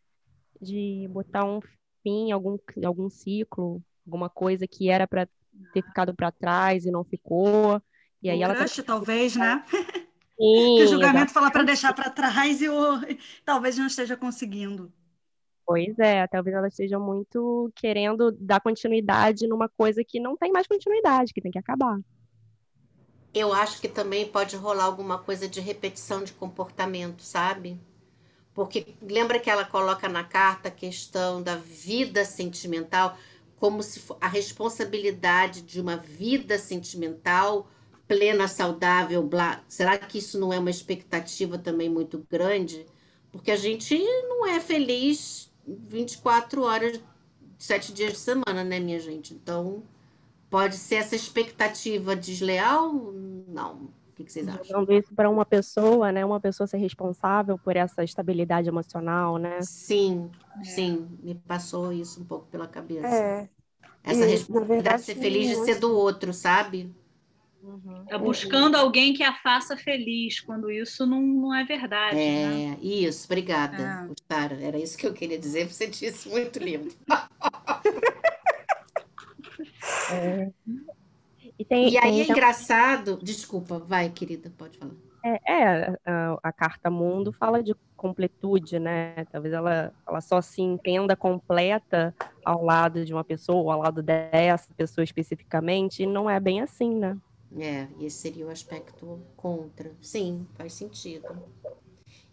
de 0.62 1.08
botar 1.10 1.44
um 1.44 1.60
fim, 2.02 2.30
algum, 2.30 2.56
algum 2.84 3.10
ciclo, 3.10 3.82
alguma 4.06 4.30
coisa 4.30 4.66
que 4.66 4.88
era 4.88 5.06
para 5.06 5.28
ter 5.72 5.82
ficado 5.82 6.14
para 6.14 6.30
trás 6.30 6.86
e 6.86 6.90
não 6.90 7.04
ficou. 7.04 7.82
E 8.22 8.30
aí 8.30 8.38
um 8.38 8.42
ela 8.42 8.54
crush, 8.54 8.76
tá... 8.76 8.82
talvez, 8.82 9.36
né? 9.36 9.64
Sim, 10.38 10.76
que 10.78 10.84
o 10.84 10.88
julgamento 10.88 11.32
fala 11.32 11.50
para 11.50 11.64
deixar 11.64 11.92
para 11.92 12.10
trás 12.10 12.62
e 12.62 12.68
o... 12.68 13.00
talvez 13.44 13.76
não 13.76 13.86
esteja 13.86 14.16
conseguindo. 14.16 14.92
Pois 15.64 15.98
é, 15.98 16.26
talvez 16.26 16.56
elas 16.56 16.72
estejam 16.72 17.00
muito 17.00 17.72
querendo 17.76 18.32
dar 18.32 18.60
continuidade 18.60 19.46
numa 19.46 19.68
coisa 19.68 20.02
que 20.04 20.18
não 20.18 20.36
tem 20.36 20.52
mais 20.52 20.66
continuidade, 20.66 21.32
que 21.32 21.40
tem 21.40 21.52
que 21.52 21.58
acabar. 21.58 21.98
Eu 23.32 23.52
acho 23.52 23.80
que 23.80 23.88
também 23.88 24.26
pode 24.26 24.56
rolar 24.56 24.84
alguma 24.84 25.18
coisa 25.18 25.48
de 25.48 25.60
repetição 25.60 26.22
de 26.22 26.32
comportamento, 26.32 27.22
sabe? 27.22 27.80
Porque 28.54 28.94
lembra 29.00 29.38
que 29.40 29.50
ela 29.50 29.64
coloca 29.64 30.08
na 30.08 30.24
carta 30.24 30.68
a 30.68 30.72
questão 30.72 31.42
da 31.42 31.56
vida 31.56 32.24
sentimental 32.24 33.16
como 33.56 33.82
se 33.82 34.02
a 34.20 34.26
responsabilidade 34.26 35.62
de 35.62 35.80
uma 35.80 35.96
vida 35.96 36.58
sentimental 36.58 37.68
plena, 38.08 38.48
saudável, 38.48 39.22
blá. 39.22 39.62
Será 39.68 39.96
que 39.96 40.18
isso 40.18 40.38
não 40.38 40.52
é 40.52 40.58
uma 40.58 40.70
expectativa 40.70 41.56
também 41.56 41.88
muito 41.88 42.26
grande? 42.30 42.84
Porque 43.30 43.50
a 43.50 43.56
gente 43.56 43.96
não 44.28 44.46
é 44.46 44.60
feliz 44.60 45.50
24 45.66 46.62
horas, 46.62 47.00
sete 47.58 47.92
dias 47.92 48.12
de 48.12 48.18
semana, 48.18 48.64
né, 48.64 48.78
minha 48.80 48.98
gente? 48.98 49.32
Então, 49.32 49.82
pode 50.50 50.76
ser 50.76 50.96
essa 50.96 51.16
expectativa 51.16 52.14
desleal? 52.14 52.92
Não. 53.48 53.88
O 54.12 54.14
que, 54.14 54.24
que 54.24 54.32
vocês 54.32 54.46
acham? 54.46 54.80
Dando 54.80 54.92
isso 54.92 55.14
para 55.14 55.30
uma 55.30 55.44
pessoa, 55.44 56.12
né? 56.12 56.22
Uma 56.22 56.38
pessoa 56.38 56.66
ser 56.66 56.76
responsável 56.76 57.58
por 57.58 57.76
essa 57.76 58.04
estabilidade 58.04 58.68
emocional, 58.68 59.38
né? 59.38 59.62
Sim, 59.62 60.30
é. 60.60 60.64
sim. 60.64 61.08
Me 61.22 61.34
passou 61.34 61.92
isso 61.92 62.20
um 62.20 62.24
pouco 62.24 62.46
pela 62.46 62.68
cabeça. 62.68 63.06
É. 63.06 63.48
Essa 64.04 64.26
e, 64.26 64.30
responsabilidade 64.30 64.98
de 64.98 65.04
ser 65.04 65.14
feliz 65.14 65.48
de 65.48 65.64
ser 65.64 65.78
do 65.78 65.96
outro, 65.96 66.34
sabe? 66.34 66.94
Uhum. 67.62 68.04
É 68.08 68.18
buscando 68.18 68.74
alguém 68.74 69.14
que 69.14 69.22
a 69.22 69.32
faça 69.32 69.76
feliz, 69.76 70.40
quando 70.40 70.68
isso 70.70 71.06
não, 71.06 71.22
não 71.22 71.54
é 71.54 71.64
verdade. 71.64 72.18
É, 72.18 72.48
né? 72.48 72.76
isso, 72.82 73.24
obrigada, 73.26 74.10
é. 74.28 74.66
Era 74.66 74.78
isso 74.78 74.98
que 74.98 75.06
eu 75.06 75.14
queria 75.14 75.38
dizer, 75.38 75.68
você 75.68 75.86
disse 75.86 76.28
muito 76.28 76.58
lindo. 76.58 76.92
é. 80.12 80.50
E, 81.62 81.64
tem, 81.64 81.88
e 81.90 81.96
aí 81.96 82.18
é 82.18 82.22
então... 82.24 82.36
engraçado. 82.36 83.18
Desculpa, 83.22 83.78
vai, 83.78 84.10
querida, 84.10 84.52
pode 84.58 84.78
falar. 84.78 84.94
É, 85.24 85.52
é 85.52 85.98
a, 86.04 86.38
a, 86.42 86.52
carta 86.52 86.90
mundo 86.90 87.32
fala 87.32 87.62
de 87.62 87.76
completude, 87.96 88.80
né? 88.80 89.24
Talvez 89.30 89.54
ela, 89.54 89.94
ela 90.04 90.20
só 90.20 90.40
se 90.40 90.60
entenda 90.60 91.14
completa 91.14 92.12
ao 92.44 92.64
lado 92.64 93.04
de 93.04 93.14
uma 93.14 93.22
pessoa, 93.22 93.74
ao 93.74 93.82
lado 93.82 94.02
dessa 94.02 94.68
pessoa 94.76 95.04
especificamente, 95.04 96.02
e 96.02 96.06
não 96.06 96.28
é 96.28 96.40
bem 96.40 96.60
assim, 96.60 96.96
né? 96.96 97.16
É, 97.56 97.86
esse 98.00 98.16
seria 98.16 98.46
o 98.46 98.50
aspecto 98.50 99.20
contra. 99.36 99.92
Sim, 100.00 100.44
faz 100.54 100.72
sentido. 100.72 101.28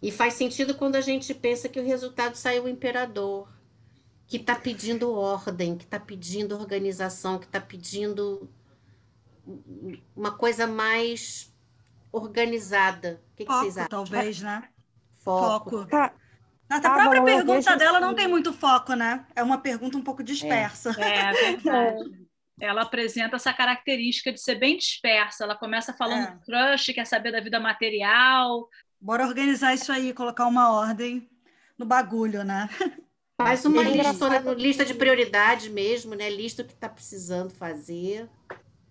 E 0.02 0.10
faz 0.10 0.34
sentido 0.34 0.74
quando 0.74 0.96
a 0.96 1.00
gente 1.00 1.32
pensa 1.32 1.68
que 1.68 1.78
o 1.78 1.84
resultado 1.84 2.34
saiu 2.34 2.64
o 2.64 2.68
imperador, 2.68 3.48
que 4.26 4.38
está 4.38 4.56
pedindo 4.56 5.12
ordem, 5.12 5.76
que 5.76 5.84
está 5.84 6.00
pedindo 6.00 6.56
organização, 6.56 7.38
que 7.38 7.46
está 7.46 7.60
pedindo 7.60 8.48
uma 10.16 10.36
coisa 10.36 10.66
mais 10.66 11.52
organizada. 12.12 13.22
O 13.32 13.36
que, 13.36 13.44
Foco, 13.44 13.58
que 13.58 13.64
vocês 13.64 13.78
acham? 13.78 13.88
Talvez, 13.88 14.40
né? 14.40 14.68
Foco. 15.18 15.70
foco. 15.70 15.86
Tá. 15.86 16.12
A 16.68 16.80
tá 16.80 16.94
própria 16.94 17.22
pergunta 17.24 17.76
dela 17.76 17.98
não 17.98 18.14
tem 18.14 18.28
muito 18.28 18.52
foco, 18.52 18.94
né? 18.94 19.26
É 19.34 19.42
uma 19.42 19.58
pergunta 19.58 19.98
um 19.98 20.02
pouco 20.02 20.22
dispersa. 20.22 20.94
É, 21.00 21.18
é 21.18 21.32
verdade. 21.32 22.28
ela 22.60 22.82
apresenta 22.82 23.36
essa 23.36 23.52
característica 23.52 24.32
de 24.32 24.40
ser 24.40 24.54
bem 24.54 24.76
dispersa. 24.76 25.42
Ela 25.42 25.56
começa 25.56 25.92
falando 25.92 26.28
é. 26.28 26.38
crush, 26.44 26.92
quer 26.94 27.06
saber 27.06 27.32
da 27.32 27.40
vida 27.40 27.58
material. 27.58 28.68
Bora 29.00 29.26
organizar 29.26 29.74
isso 29.74 29.90
aí, 29.90 30.14
colocar 30.14 30.46
uma 30.46 30.72
ordem 30.72 31.28
no 31.76 31.84
bagulho, 31.84 32.44
né? 32.44 32.68
Faz 33.36 33.64
uma 33.64 33.82
lista, 33.82 34.54
lista 34.54 34.84
de 34.84 34.92
prioridade 34.94 35.70
mesmo, 35.70 36.14
né? 36.14 36.28
Lista 36.28 36.62
o 36.62 36.64
que 36.64 36.74
está 36.74 36.88
precisando 36.88 37.50
fazer. 37.50 38.28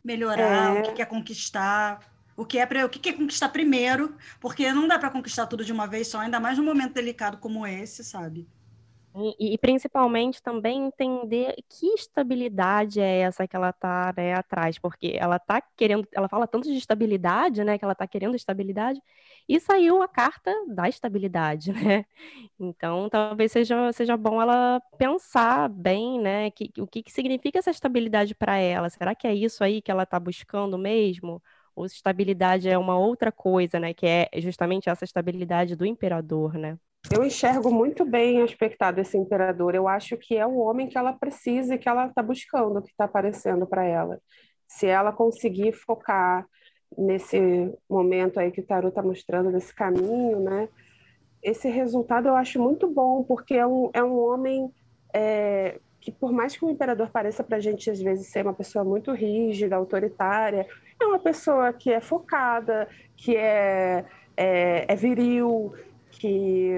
Melhorar, 0.04 0.78
é. 0.78 0.80
o 0.80 0.84
que 0.84 0.94
quer 0.94 1.06
conquistar, 1.06 2.00
o 2.36 2.46
que 2.46 2.58
é 2.58 2.66
para 2.66 2.86
o 2.86 2.90
que 2.90 3.00
quer 3.00 3.14
conquistar 3.14 3.50
primeiro, 3.50 4.16
porque 4.40 4.72
não 4.72 4.88
dá 4.88 4.98
para 4.98 5.10
conquistar 5.10 5.46
tudo 5.48 5.66
de 5.66 5.74
uma 5.74 5.88
vez 5.88 6.08
só, 6.08 6.20
ainda 6.20 6.40
mais 6.40 6.58
num 6.58 6.64
momento 6.64 6.94
delicado 6.94 7.38
como 7.38 7.68
esse, 7.68 8.04
sabe? 8.04 8.48
E, 9.16 9.54
e, 9.56 9.58
principalmente 9.58 10.42
também 10.42 10.86
entender 10.86 11.56
que 11.68 11.88
estabilidade 11.94 13.02
é 13.02 13.22
essa 13.22 13.48
que 13.48 13.56
ela 13.56 13.72
está 13.72 14.14
né, 14.16 14.34
atrás, 14.36 14.78
porque 14.78 15.16
ela 15.20 15.38
está 15.38 15.60
querendo, 15.62 16.08
ela 16.14 16.30
fala 16.30 16.48
tanto 16.48 16.70
de 16.72 16.78
estabilidade, 16.78 17.64
né, 17.64 17.78
que 17.78 17.84
ela 17.84 17.94
está 17.94 18.08
querendo 18.08 18.36
estabilidade, 18.36 19.02
e 19.48 19.60
saiu 19.60 20.02
a 20.04 20.08
carta 20.08 20.54
da 20.68 20.88
estabilidade, 20.88 21.72
né? 21.74 22.06
Então 22.60 23.10
talvez 23.10 23.52
seja, 23.52 23.92
seja 23.94 24.16
bom 24.16 24.42
ela 24.42 24.80
pensar 24.98 25.68
bem, 25.70 26.20
né, 26.20 26.52
que, 26.52 26.72
o 26.80 26.86
que, 26.88 27.02
que 27.04 27.12
significa 27.12 27.58
essa 27.60 27.72
estabilidade 27.72 28.36
para 28.36 28.58
ela. 28.58 28.90
Será 28.90 29.16
que 29.16 29.28
é 29.28 29.34
isso 29.34 29.64
aí 29.64 29.82
que 29.82 29.92
ela 29.92 30.04
está 30.04 30.20
buscando 30.20 30.78
mesmo? 30.78 31.42
Ou 31.76 31.86
estabilidade 31.86 32.70
é 32.70 32.78
uma 32.78 32.98
outra 32.98 33.32
coisa, 33.32 33.80
né? 33.80 33.94
Que 33.94 34.06
é 34.06 34.30
justamente 34.42 34.90
essa 34.90 35.06
estabilidade 35.06 35.76
do 35.76 35.86
imperador, 35.86 36.56
né? 36.56 36.78
Eu 37.12 37.24
enxergo 37.24 37.72
muito 37.72 38.06
bem 38.06 38.42
o 38.42 38.44
aspecto 38.44 38.92
desse 38.92 39.18
imperador. 39.18 39.74
Eu 39.74 39.88
acho 39.88 40.18
que 40.18 40.38
é 40.38 40.46
o 40.46 40.58
homem 40.58 40.88
que 40.88 40.98
ela 40.98 41.14
precisa 41.14 41.76
e 41.76 41.78
que 41.78 41.88
ela 41.88 42.08
está 42.08 42.22
buscando, 42.22 42.82
que 42.82 42.90
está 42.90 43.06
aparecendo 43.06 43.66
para 43.66 43.84
ela. 43.84 44.20
Se 44.68 44.86
ela 44.86 45.12
conseguir 45.12 45.72
focar 45.72 46.46
nesse 46.98 47.72
momento 47.90 48.40
aí 48.40 48.52
que 48.52 48.62
o 48.62 48.66
Tarot 48.66 48.90
está 48.90 49.02
mostrando, 49.02 49.52
nesse 49.52 49.74
caminho, 49.74 50.40
né? 50.40 50.70
Esse 51.42 51.70
resultado 51.70 52.28
eu 52.28 52.36
acho 52.36 52.62
muito 52.62 52.88
bom, 52.88 53.24
porque 53.24 53.56
é 53.56 53.66
um, 53.66 53.90
é 53.94 54.04
um 54.04 54.20
homem 54.20 54.72
é, 55.14 55.80
que, 56.02 56.12
por 56.12 56.32
mais 56.32 56.56
que 56.56 56.66
o 56.66 56.70
imperador 56.70 57.10
pareça 57.10 57.44
para 57.44 57.58
a 57.58 57.60
gente, 57.60 57.90
às 57.90 58.00
vezes, 58.00 58.28
ser 58.28 58.44
uma 58.44 58.54
pessoa 58.54 58.84
muito 58.84 59.12
rígida, 59.12 59.76
autoritária, 59.76 60.68
é 61.00 61.06
uma 61.06 61.20
pessoa 61.20 61.72
que 61.74 61.92
é 61.92 62.02
focada, 62.02 62.88
que 63.16 63.36
é, 63.36 64.06
é, 64.36 64.86
é 64.88 64.96
viril, 64.96 65.74
que 66.20 66.72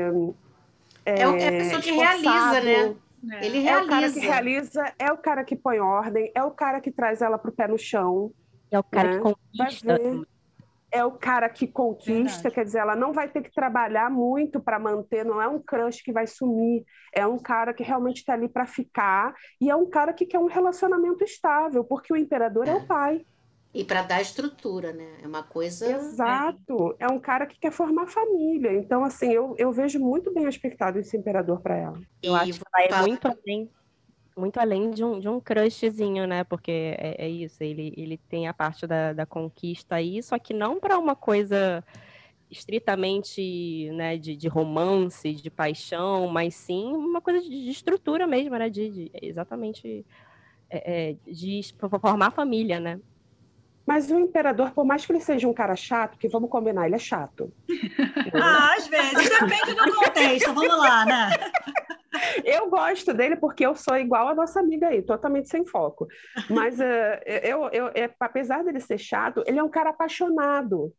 é, 1.06 1.22
é, 1.22 1.24
a 1.24 1.52
pessoa 1.52 1.82
que 1.82 1.92
realiza, 1.92 2.62
né? 2.62 2.96
É. 3.32 3.46
Ele 3.46 3.60
realiza. 3.60 3.70
É 3.70 3.82
o 3.82 3.88
cara 3.88 4.12
que 4.12 4.20
realiza, 4.20 4.94
é 4.98 5.12
o 5.12 5.18
cara 5.18 5.44
que 5.44 5.56
põe 5.56 5.80
ordem, 5.80 6.32
é 6.34 6.44
o 6.44 6.52
cara 6.52 6.80
que 6.80 6.92
traz 6.92 7.22
ela 7.22 7.38
pro 7.38 7.52
pé 7.52 7.68
no 7.68 7.78
chão. 7.78 8.32
É 8.72 8.80
o 8.80 8.84
cara 8.84 9.10
né? 9.10 9.18
que 9.18 9.24
conquista. 9.24 10.00
É 10.94 11.06
o 11.06 11.12
cara 11.12 11.48
que 11.48 11.68
conquista, 11.68 12.44
Verdade. 12.44 12.56
quer 12.56 12.66
dizer, 12.66 12.80
ela 12.80 12.98
não 12.98 13.14
vai 13.14 13.30
ter 13.30 13.42
que 13.42 13.54
trabalhar 13.54 14.10
muito 14.10 14.60
para 14.60 14.78
manter, 14.78 15.24
não 15.24 15.42
é 15.42 15.48
um 15.48 15.58
crush 15.58 16.04
que 16.04 16.12
vai 16.12 16.28
sumir, 16.28 16.84
é 17.14 17.26
um 17.26 17.38
cara 17.38 17.74
que 17.74 17.82
realmente 17.82 18.18
está 18.18 18.34
ali 18.34 18.50
para 18.50 18.66
ficar, 18.66 19.34
e 19.62 19.70
é 19.70 19.76
um 19.76 19.90
cara 19.90 20.12
que 20.12 20.26
quer 20.26 20.40
um 20.40 20.48
relacionamento 20.48 21.24
estável, 21.24 21.82
porque 21.86 22.12
o 22.12 22.18
imperador 22.18 22.68
é, 22.68 22.72
é 22.72 22.76
o 22.76 22.86
pai. 22.86 23.26
E 23.74 23.86
para 23.86 24.02
dar 24.02 24.22
estrutura, 24.22 24.92
né? 24.92 25.20
É 25.24 25.28
uma 25.28 25.44
coisa. 25.44 25.90
Exato. 25.90 26.94
É 27.00 27.08
um 27.08 27.20
cara 27.20 27.46
que 27.46 27.58
quer 27.58 27.72
formar 27.72 28.08
família. 28.08 28.74
Então, 28.74 29.04
assim, 29.04 29.32
eu, 29.32 29.56
eu 29.58 29.72
vejo 29.72 29.98
muito 29.98 30.34
bem 30.34 30.46
aspectado 30.46 31.00
esse 31.00 31.16
imperador 31.16 31.62
para 31.62 31.78
ela. 31.78 32.02
Eu 32.22 32.34
e 32.34 32.36
acho 32.36 32.60
que 32.60 32.66
ela 32.90 33.04
é 33.04 33.08
muito 33.08 33.28
além, 33.28 33.70
muito 34.36 34.60
além 34.60 34.92
de 34.92 35.06
um, 35.06 35.20
de 35.22 35.30
um 35.30 35.40
crushzinho, 35.40 36.28
né? 36.28 36.44
Porque 36.44 36.72
é, 36.98 37.26
é 37.26 37.30
isso, 37.30 37.64
ele, 37.64 37.94
ele 37.96 38.18
tem 38.18 38.46
a 38.46 38.54
parte 38.54 38.86
da, 38.86 39.14
da 39.14 39.26
conquista 39.26 39.96
aí, 39.96 40.22
só 40.22 40.38
que 40.38 40.54
não 40.54 40.78
para 40.78 40.98
uma 40.98 41.16
coisa 41.16 41.82
estritamente 42.50 43.90
né, 43.94 44.18
de, 44.18 44.36
de, 44.36 44.50
romance, 44.50 45.34
de 45.34 45.50
paixão, 45.50 46.28
mas 46.28 46.54
sim 46.56 46.94
uma 46.94 47.22
coisa 47.22 47.40
de, 47.40 47.48
de 47.48 47.70
estrutura 47.70 48.28
mesmo, 48.28 48.58
né? 48.58 48.70
De, 48.70 48.90
de 48.90 49.12
exatamente 49.14 50.06
é, 50.70 51.12
é 51.12 51.16
de 51.26 51.62
formar 52.02 52.32
família, 52.32 52.78
né? 52.78 53.00
Mas 53.92 54.10
o 54.10 54.18
imperador, 54.18 54.72
por 54.72 54.86
mais 54.86 55.06
que 55.06 55.12
ele 55.12 55.20
seja 55.20 55.50
um 55.50 55.54
cara 55.54 55.76
chato, 55.76 56.18
que 56.18 56.30
vamos 56.30 56.50
combinar, 56.50 56.86
ele 56.86 56.96
é 56.96 56.98
chato. 56.98 57.52
ah, 58.42 58.74
às 58.78 58.88
vezes, 58.88 59.30
depende 59.30 59.76
do 59.76 59.96
contexto, 59.96 60.54
vamos 60.54 60.78
lá, 60.78 61.06
né? 61.06 61.30
Eu 62.46 62.70
gosto 62.70 63.14
dele 63.14 63.38
porque 63.38 63.66
eu 63.66 63.74
sou 63.74 63.96
igual 63.96 64.28
a 64.28 64.36
nossa 64.36 64.60
amiga 64.60 64.90
aí, 64.90 65.02
totalmente 65.02 65.48
sem 65.48 65.66
foco. 65.66 66.08
Mas 66.50 66.78
uh, 66.78 66.84
eu, 67.26 67.70
eu, 67.70 67.88
é, 67.96 68.14
apesar 68.20 68.66
dele 68.66 68.82
ser 68.82 68.98
chato, 68.98 69.42
ele 69.48 69.58
é 69.58 69.64
um 69.64 69.70
cara 69.70 69.92
apaixonado. 69.92 70.94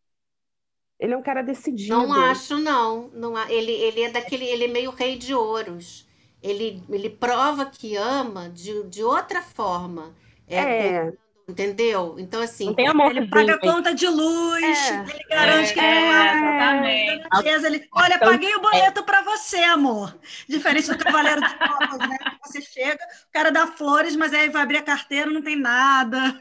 Ele 0.98 1.12
é 1.12 1.16
um 1.16 1.22
cara 1.22 1.42
decidido. 1.42 1.94
Não 1.94 2.14
acho, 2.14 2.56
não. 2.58 3.10
não 3.12 3.38
ele, 3.46 3.72
ele 3.72 4.04
é 4.04 4.10
daquele, 4.10 4.46
ele 4.46 4.64
é 4.64 4.68
meio 4.68 4.90
rei 4.90 5.18
de 5.18 5.34
ouros. 5.34 6.08
Ele, 6.42 6.82
ele 6.88 7.10
prova 7.10 7.66
que 7.66 7.94
ama 7.94 8.48
de, 8.48 8.82
de 8.84 9.04
outra 9.04 9.42
forma. 9.42 10.14
É, 10.48 10.86
é. 10.96 11.12
Entendeu? 11.52 12.16
Então, 12.18 12.40
assim. 12.40 12.66
Não 12.66 12.74
tem 12.74 12.88
amor 12.88 13.10
ele 13.10 13.28
paga 13.28 13.58
conta 13.58 13.94
de 13.94 14.08
luz, 14.08 14.62
é. 14.62 15.00
ele 15.00 15.24
garante 15.28 15.70
é. 15.70 15.74
que 15.74 15.80
ele 15.80 15.86
é, 15.86 16.34
exatamente. 16.34 17.66
Ele, 17.66 17.88
olha, 17.92 18.14
então, 18.14 18.30
paguei 18.30 18.54
o 18.54 18.60
boleto 18.60 19.00
é. 19.00 19.02
para 19.02 19.20
você, 19.20 19.58
amor. 19.58 20.18
Diferente 20.48 20.88
do 20.88 20.96
Cavaleiro 20.96 21.42
de 21.42 21.54
Copas, 21.58 21.98
né? 22.08 22.16
Você 22.46 22.62
chega, 22.62 23.04
o 23.28 23.32
cara 23.32 23.52
dá 23.52 23.66
flores, 23.66 24.16
mas 24.16 24.32
aí 24.32 24.48
vai 24.48 24.62
abrir 24.62 24.78
a 24.78 24.82
carteira, 24.82 25.30
não 25.30 25.42
tem 25.42 25.56
nada. 25.56 26.38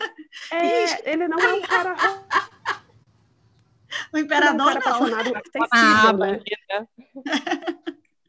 É, 0.50 1.01
ele 1.12 1.27
não 1.27 1.38
é 1.38 1.53
um 1.56 1.62
cara 1.62 1.94
o 4.13 4.18
imperador 4.18 4.58
não. 4.58 4.70
Apaixonado, 4.70 5.34
ah, 5.72 6.13
né? 6.13 6.39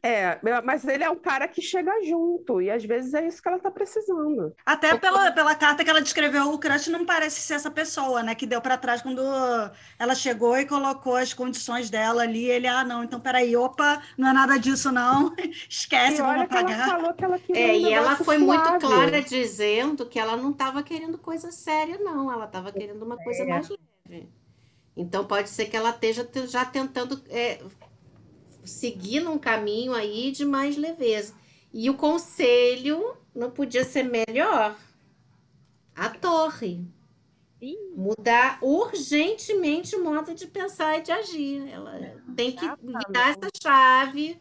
É, 0.05 0.37
mas 0.65 0.85
ele 0.85 1.01
é 1.01 1.09
um 1.09 1.15
cara 1.15 1.47
que 1.47 1.61
chega 1.61 2.03
junto, 2.03 2.61
e 2.61 2.69
às 2.69 2.83
vezes 2.83 3.13
é 3.13 3.25
isso 3.25 3.41
que 3.41 3.47
ela 3.47 3.57
tá 3.57 3.71
precisando. 3.71 4.53
Até 4.65 4.97
pela, 4.97 5.31
pela 5.31 5.55
carta 5.55 5.81
que 5.81 5.89
ela 5.89 6.01
descreveu, 6.01 6.51
o 6.51 6.59
crush 6.59 6.89
não 6.89 7.05
parece 7.05 7.39
ser 7.39 7.53
essa 7.53 7.71
pessoa, 7.71 8.21
né? 8.21 8.35
Que 8.35 8.45
deu 8.45 8.59
para 8.59 8.77
trás 8.77 9.01
quando 9.01 9.21
ela 9.97 10.13
chegou 10.13 10.57
e 10.57 10.65
colocou 10.65 11.15
as 11.15 11.33
condições 11.33 11.89
dela 11.89 12.23
ali. 12.23 12.43
Ele, 12.43 12.67
ah, 12.67 12.83
não, 12.83 13.01
então 13.01 13.17
peraí, 13.17 13.55
opa, 13.55 14.03
não 14.17 14.27
é 14.27 14.33
nada 14.33 14.59
disso, 14.59 14.91
não. 14.91 15.33
Esquece, 15.69 16.21
vamos 16.21 16.43
apagar. 16.43 16.89
Ela 16.89 16.99
falou 16.99 17.13
que 17.13 17.23
ela 17.23 17.39
queria 17.39 17.67
é, 17.67 17.71
um 17.71 17.75
e 17.75 17.93
ela 17.93 18.15
foi 18.17 18.39
suave. 18.39 18.45
muito 18.45 18.85
clara 18.85 19.21
dizendo 19.21 20.05
que 20.05 20.19
ela 20.19 20.35
não 20.35 20.51
estava 20.51 20.83
querendo 20.83 21.17
coisa 21.17 21.49
séria, 21.49 21.97
não. 21.99 22.29
Ela 22.29 22.43
estava 22.43 22.73
querendo 22.73 23.03
uma 23.03 23.15
coisa 23.15 23.43
é. 23.43 23.45
mais 23.45 23.69
leve. 23.69 24.29
Então 24.97 25.25
pode 25.25 25.49
ser 25.49 25.67
que 25.67 25.77
ela 25.77 25.91
esteja 25.91 26.29
já 26.45 26.65
tentando 26.65 27.23
é, 27.29 27.59
seguir 28.63 29.19
num 29.19 29.37
caminho 29.37 29.93
aí 29.93 30.31
de 30.31 30.45
mais 30.45 30.77
leveza. 30.77 31.33
E 31.73 31.89
o 31.89 31.95
conselho 31.95 33.15
não 33.33 33.49
podia 33.49 33.83
ser 33.83 34.03
melhor. 34.03 34.77
A 35.95 36.09
torre. 36.09 36.85
Mudar 37.95 38.59
urgentemente 38.61 39.95
o 39.95 40.03
modo 40.03 40.33
de 40.33 40.47
pensar 40.47 40.97
e 40.97 41.01
de 41.01 41.11
agir. 41.11 41.67
Ela 41.69 42.21
tem 42.35 42.51
que 42.51 42.65
virar 42.81 43.29
essa 43.29 43.49
chave. 43.61 44.39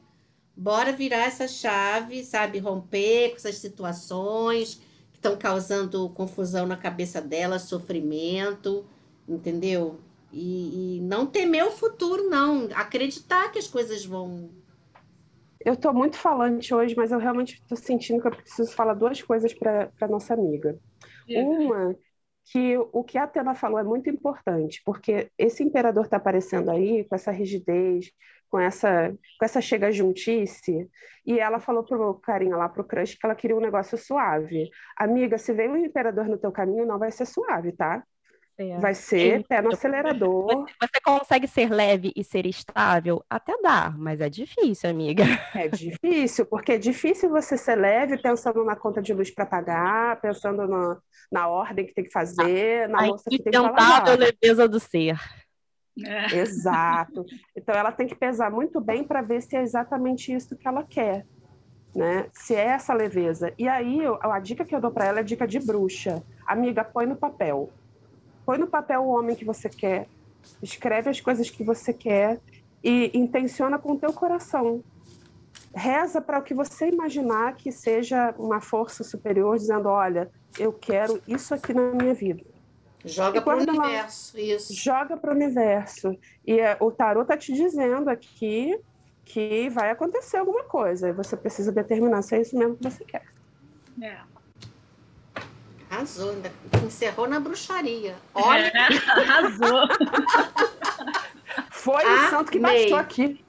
Bora 0.57 0.93
virar 0.93 1.25
essa 1.25 1.49
chave, 1.49 2.25
sabe? 2.25 2.59
Romper 2.59 3.31
com 3.31 3.37
essas 3.37 3.57
situações 3.57 4.75
que 5.11 5.19
estão 5.19 5.37
causando 5.37 6.09
confusão 6.11 6.67
na 6.67 6.77
cabeça 6.77 7.21
dela, 7.21 7.59
sofrimento, 7.59 8.85
entendeu? 9.29 9.99
E, 10.33 10.97
e, 10.97 11.01
não 11.03 11.27
temer 11.27 11.65
o 11.65 11.71
futuro, 11.71 12.29
não. 12.29 12.69
Acreditar 12.75 13.53
que 13.53 13.59
as 13.59 13.69
coisas 13.69 14.05
vão. 14.05 14.51
Eu 15.61 15.75
estou 15.75 15.93
muito 15.93 16.17
falante 16.17 16.75
hoje, 16.75 16.97
mas 16.97 17.13
eu 17.13 17.19
realmente 17.19 17.55
estou 17.55 17.77
sentindo 17.77 18.21
que 18.21 18.29
eu 18.29 18.37
preciso 18.37 18.73
falar 18.73 18.95
duas 18.95 19.23
coisas 19.23 19.53
para 19.53 20.09
nossa 20.09 20.35
amiga. 20.35 20.79
É. 21.29 21.41
Uma, 21.41 21.97
que 22.45 22.77
o 22.77 23.05
que 23.05 23.19
a 23.19 23.25
Atena 23.25 23.55
falou 23.55 23.79
é 23.79 23.85
muito 23.85 24.11
importante, 24.11 24.83
porque 24.85 25.31
esse 25.39 25.63
imperador 25.63 26.05
está 26.05 26.17
aparecendo 26.17 26.71
aí 26.71 27.05
com 27.05 27.15
essa 27.15 27.31
rigidez, 27.31 28.11
com 28.51 28.59
essa, 28.59 29.11
com 29.39 29.45
essa 29.45 29.61
chega 29.61 29.93
juntice, 29.93 30.91
e 31.25 31.39
ela 31.39 31.61
falou 31.61 31.85
pro 31.85 32.15
carinha 32.15 32.57
lá, 32.57 32.69
pro 32.69 32.85
crush, 32.85 33.15
que 33.15 33.25
ela 33.25 33.35
queria 33.35 33.57
um 33.57 33.61
negócio 33.61 33.97
suave. 33.97 34.71
Amiga, 34.97 35.39
se 35.39 35.53
vem 35.53 35.71
um 35.71 35.77
imperador 35.77 36.27
no 36.27 36.37
teu 36.37 36.53
caminho, 36.53 36.87
não 36.87 36.99
vai 36.99 37.11
ser 37.11 37.27
suave, 37.27 37.73
tá? 37.73 38.05
É. 38.59 38.79
Vai 38.79 38.95
ser 38.95 39.45
pé 39.47 39.63
no 39.63 39.71
acelerador. 39.73 40.47
Você, 40.47 40.75
você, 40.81 41.01
consegue 41.03 41.47
ser 41.47 41.71
leve 41.71 42.13
e 42.15 42.23
ser 42.23 42.47
estável? 42.47 43.25
Até 43.29 43.55
dá, 43.63 43.95
mas 43.97 44.21
é 44.21 44.29
difícil, 44.29 44.91
amiga. 44.91 45.25
É 45.55 45.69
difícil, 45.69 46.47
porque 46.47 46.73
é 46.73 46.79
difícil 46.79 47.31
você 47.31 47.57
ser 47.57 47.77
leve 47.77 48.19
pensando 48.19 48.65
na 48.65 48.75
conta 48.75 49.01
de 49.03 49.13
luz 49.13 49.31
para 49.31 49.47
pagar, 49.47 50.21
pensando 50.21 50.67
no, 50.67 50.97
na 51.31 51.47
ordem 51.49 51.87
que 51.87 51.95
tem 51.95 52.05
que 52.05 52.11
fazer, 52.11 52.89
na 52.89 53.03
moça 53.03 53.29
que 53.29 53.43
tem 53.43 53.53
que 53.53 53.59
falar. 53.59 54.09
A 54.09 54.15
leveza 54.15 54.69
do 54.69 54.81
ser. 54.81 55.19
É. 56.05 56.37
Exato. 56.37 57.25
Então 57.57 57.75
ela 57.75 57.93
tem 57.93 58.07
que 58.07 58.15
pesar 58.15 58.51
muito 58.51 58.81
bem 58.81 59.05
para 59.05 59.21
ver 59.21 59.43
se 59.43 59.57
é 59.57 59.63
exatamente 59.63 60.33
isso 60.33 60.57
que 60.57 60.67
ela 60.67 60.83
quer. 60.83 61.27
Né? 61.95 62.27
Se 62.33 62.55
é 62.55 62.69
essa 62.69 62.95
leveza. 62.95 63.53
E 63.59 63.69
aí, 63.69 64.01
a 64.23 64.39
dica 64.41 64.65
que 64.65 64.75
eu 64.75 64.81
dou 64.81 64.91
para 64.91 65.05
ela 65.05 65.21
é 65.21 65.23
dica 65.23 65.47
de 65.47 65.59
bruxa. 65.59 66.23
Amiga, 66.47 66.83
põe 66.83 67.05
no 67.05 67.17
papel 67.17 67.71
põe 68.45 68.59
no 68.59 68.67
papel 68.67 69.03
o 69.03 69.09
homem 69.09 69.37
que 69.37 69.45
você 69.45 69.69
quer, 69.69 70.09
escreve 70.63 71.11
as 71.11 71.21
coisas 71.21 71.49
que 71.51 71.63
você 71.63 71.93
quer 71.93 72.41
e 72.83 73.11
intenciona 73.15 73.79
com 73.79 73.93
o 73.93 73.99
teu 73.99 74.13
coração. 74.13 74.83
Reza 75.75 76.21
para 76.21 76.39
o 76.39 76.43
que 76.43 76.53
você 76.53 76.89
imaginar 76.89 77.55
que 77.57 77.73
seja 77.73 78.35
uma 78.39 78.61
força 78.61 79.03
superior, 79.03 79.57
dizendo: 79.57 79.89
olha, 79.89 80.31
eu 80.59 80.73
quero 80.73 81.23
isso 81.27 81.55
aqui 81.55 81.73
na 81.73 81.93
minha 81.93 82.13
vida. 82.13 82.45
Joga 83.05 83.43
para 83.43 83.57
o 83.57 83.61
universo, 83.61 84.39
isso. 84.39 84.75
Joga 84.75 85.17
para 85.17 85.33
o 85.33 85.35
universo. 85.35 86.17
E 86.47 86.61
é, 86.61 86.77
o 86.79 86.91
tarot 86.91 87.23
está 87.23 87.37
te 87.37 87.53
dizendo 87.53 88.09
aqui 88.09 88.79
que 89.25 89.69
vai 89.71 89.91
acontecer 89.91 90.37
alguma 90.37 90.65
coisa. 90.65 91.09
E 91.09 91.13
você 91.13 91.37
precisa 91.37 91.73
determinar 91.73 92.23
se 92.23 92.37
é 92.37 92.41
isso 92.41 92.57
mesmo 92.57 92.77
que 92.77 92.85
você 92.85 93.05
quer. 93.05 93.25
É. 94.01 94.19
Arrasou, 95.93 96.31
ainda 96.31 96.51
encerrou 96.87 97.29
na 97.29 97.39
bruxaria. 97.39 98.17
Olha. 98.33 98.73
É, 98.75 99.11
arrasou. 99.11 99.89
Foi 101.71 102.03
o 102.03 102.31
santo 102.31 102.51
que 102.51 102.59
bastou 102.59 102.97
aqui. 102.97 103.45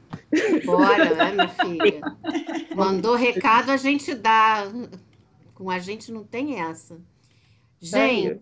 Bora, 0.65 1.13
né, 1.13 1.31
minha 1.31 1.47
filha? 1.47 2.01
Mandou 2.75 3.15
recado, 3.15 3.71
a 3.71 3.77
gente 3.77 4.13
dá. 4.13 4.65
Com 5.53 5.71
a 5.71 5.79
gente 5.79 6.11
não 6.11 6.25
tem 6.25 6.59
essa. 6.59 6.99
Gente, 7.79 8.41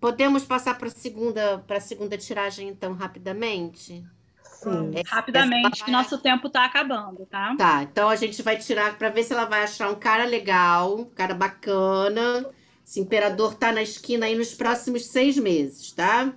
podemos 0.00 0.44
passar 0.44 0.78
para 0.78 0.86
a 0.86 0.92
segunda, 0.92 1.64
segunda 1.80 2.16
tiragem, 2.16 2.68
então, 2.68 2.92
rapidamente? 2.92 4.04
Sim. 4.44 4.92
É, 4.94 5.02
rapidamente, 5.04 5.84
que 5.84 5.90
nosso 5.90 6.16
tempo 6.18 6.46
está 6.46 6.64
acabando, 6.64 7.26
tá? 7.26 7.56
Tá, 7.56 7.82
então 7.82 8.08
a 8.08 8.14
gente 8.14 8.40
vai 8.40 8.56
tirar 8.56 8.96
para 8.96 9.08
ver 9.08 9.24
se 9.24 9.32
ela 9.32 9.46
vai 9.46 9.64
achar 9.64 9.90
um 9.90 9.96
cara 9.96 10.24
legal, 10.24 10.96
um 10.96 11.04
cara 11.06 11.34
bacana 11.34 12.48
esse 12.92 13.00
imperador 13.00 13.54
está 13.54 13.72
na 13.72 13.82
esquina 13.82 14.26
aí 14.26 14.36
nos 14.36 14.52
próximos 14.52 15.06
seis 15.06 15.38
meses, 15.38 15.92
tá? 15.92 16.36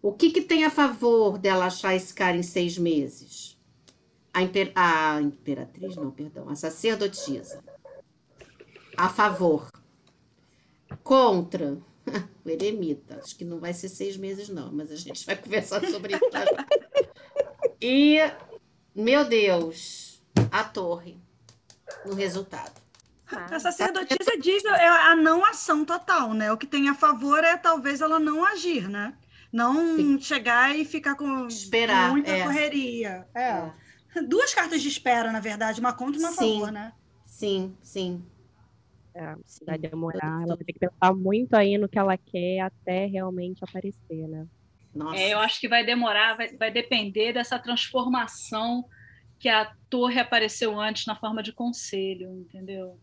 O 0.00 0.12
que, 0.12 0.30
que 0.30 0.40
tem 0.40 0.64
a 0.64 0.70
favor 0.70 1.36
dela 1.36 1.64
achar 1.66 1.96
esse 1.96 2.14
cara 2.14 2.36
em 2.36 2.44
seis 2.44 2.78
meses? 2.78 3.58
A, 4.32 4.40
imper... 4.40 4.70
a 4.76 5.20
imperatriz, 5.20 5.96
não, 5.96 6.12
perdão, 6.12 6.48
a 6.48 6.54
sacerdotisa. 6.54 7.60
A 8.96 9.08
favor. 9.08 9.68
Contra. 11.02 11.76
O 12.44 12.48
eremita. 12.48 13.18
Acho 13.22 13.36
que 13.36 13.44
não 13.44 13.58
vai 13.58 13.74
ser 13.74 13.88
seis 13.88 14.16
meses, 14.16 14.48
não, 14.48 14.72
mas 14.72 14.90
a 14.90 14.96
gente 14.96 15.26
vai 15.26 15.36
conversar 15.36 15.84
sobre 15.88 16.14
isso. 16.14 16.30
Tá? 16.30 16.44
E, 17.80 18.18
meu 18.94 19.24
Deus, 19.28 20.22
a 20.50 20.64
torre 20.64 21.18
no 22.06 22.14
resultado. 22.14 22.79
A 23.32 23.60
sacerdotisa 23.60 24.38
diz 24.40 24.64
é 24.64 24.86
a 24.86 25.16
não 25.16 25.44
ação 25.44 25.84
total, 25.84 26.34
né? 26.34 26.52
O 26.52 26.56
que 26.56 26.66
tem 26.66 26.88
a 26.88 26.94
favor 26.94 27.42
é 27.44 27.56
talvez 27.56 28.00
ela 28.00 28.18
não 28.18 28.44
agir, 28.44 28.88
né? 28.88 29.14
Não 29.52 29.96
Sim. 29.96 30.20
chegar 30.20 30.76
e 30.76 30.84
ficar 30.84 31.14
com 31.16 31.46
Esperar, 31.46 32.10
muita 32.10 32.30
é. 32.30 32.44
correria. 32.44 33.26
É. 33.34 33.70
é. 34.16 34.22
Duas 34.22 34.54
cartas 34.54 34.82
de 34.82 34.88
espera, 34.88 35.32
na 35.32 35.40
verdade, 35.40 35.80
uma 35.80 35.92
contra 35.92 36.20
e 36.20 36.24
uma 36.24 36.30
a 36.30 36.32
favor, 36.32 36.72
né? 36.72 36.92
Sim, 37.24 37.76
sim. 37.82 38.24
É, 39.14 39.34
vai 39.66 39.78
demorar, 39.78 40.42
ela 40.42 40.54
vai 40.54 40.64
ter 40.64 40.72
que 40.72 40.78
pensar 40.78 41.12
muito 41.12 41.54
aí 41.54 41.76
no 41.76 41.88
que 41.88 41.98
ela 41.98 42.16
quer 42.16 42.60
até 42.60 43.06
realmente 43.06 43.62
aparecer, 43.64 44.28
né? 44.28 44.46
Nossa. 44.94 45.16
É, 45.16 45.32
eu 45.32 45.38
acho 45.38 45.60
que 45.60 45.68
vai 45.68 45.84
demorar, 45.84 46.36
vai, 46.36 46.56
vai 46.56 46.70
depender 46.70 47.32
dessa 47.32 47.58
transformação 47.58 48.84
que 49.38 49.48
a 49.48 49.72
torre 49.88 50.20
apareceu 50.20 50.78
antes 50.78 51.06
na 51.06 51.16
forma 51.16 51.42
de 51.42 51.52
conselho, 51.52 52.30
entendeu? 52.32 52.98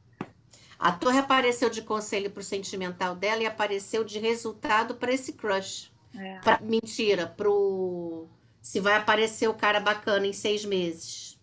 A 0.79 0.91
torre 0.91 1.19
apareceu 1.19 1.69
de 1.69 1.81
conselho 1.81 2.29
para 2.29 2.41
o 2.41 2.43
sentimental 2.43 3.15
dela 3.15 3.41
e 3.41 3.45
apareceu 3.45 4.03
de 4.03 4.19
resultado 4.19 4.95
para 4.95 5.11
esse 5.11 5.33
crush. 5.33 5.91
É. 6.15 6.39
Pra, 6.39 6.59
mentira, 6.61 7.27
pro 7.27 8.27
se 8.61 8.79
vai 8.79 8.95
aparecer 8.95 9.47
o 9.47 9.53
cara 9.53 9.79
bacana 9.79 10.27
em 10.27 10.33
seis 10.33 10.65
meses. 10.65 11.39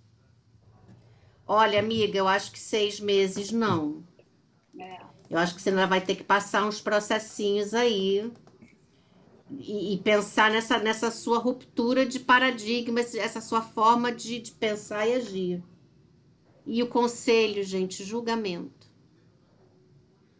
Olha, 1.46 1.78
amiga, 1.78 2.18
eu 2.18 2.28
acho 2.28 2.52
que 2.52 2.58
seis 2.58 3.00
meses 3.00 3.50
não. 3.50 4.04
É. 4.78 5.00
Eu 5.30 5.38
acho 5.38 5.54
que 5.54 5.62
você 5.62 5.70
ainda 5.70 5.86
vai 5.86 6.00
ter 6.00 6.16
que 6.16 6.22
passar 6.22 6.64
uns 6.66 6.80
processinhos 6.80 7.74
aí 7.74 8.30
e, 9.50 9.94
e, 9.94 9.98
pensar 9.98 10.50
nessa, 10.50 10.78
nessa 10.78 11.10
sua 11.10 11.38
ruptura 11.38 12.04
de 12.06 12.20
paradigmas, 12.20 13.14
essa 13.14 13.40
sua 13.40 13.62
forma 13.62 14.12
de, 14.12 14.40
de 14.40 14.52
pensar 14.52 15.06
e 15.06 15.14
agir. 15.14 15.62
E 16.66 16.82
o 16.82 16.86
conselho, 16.86 17.62
gente, 17.62 18.04
julgamento. 18.04 18.83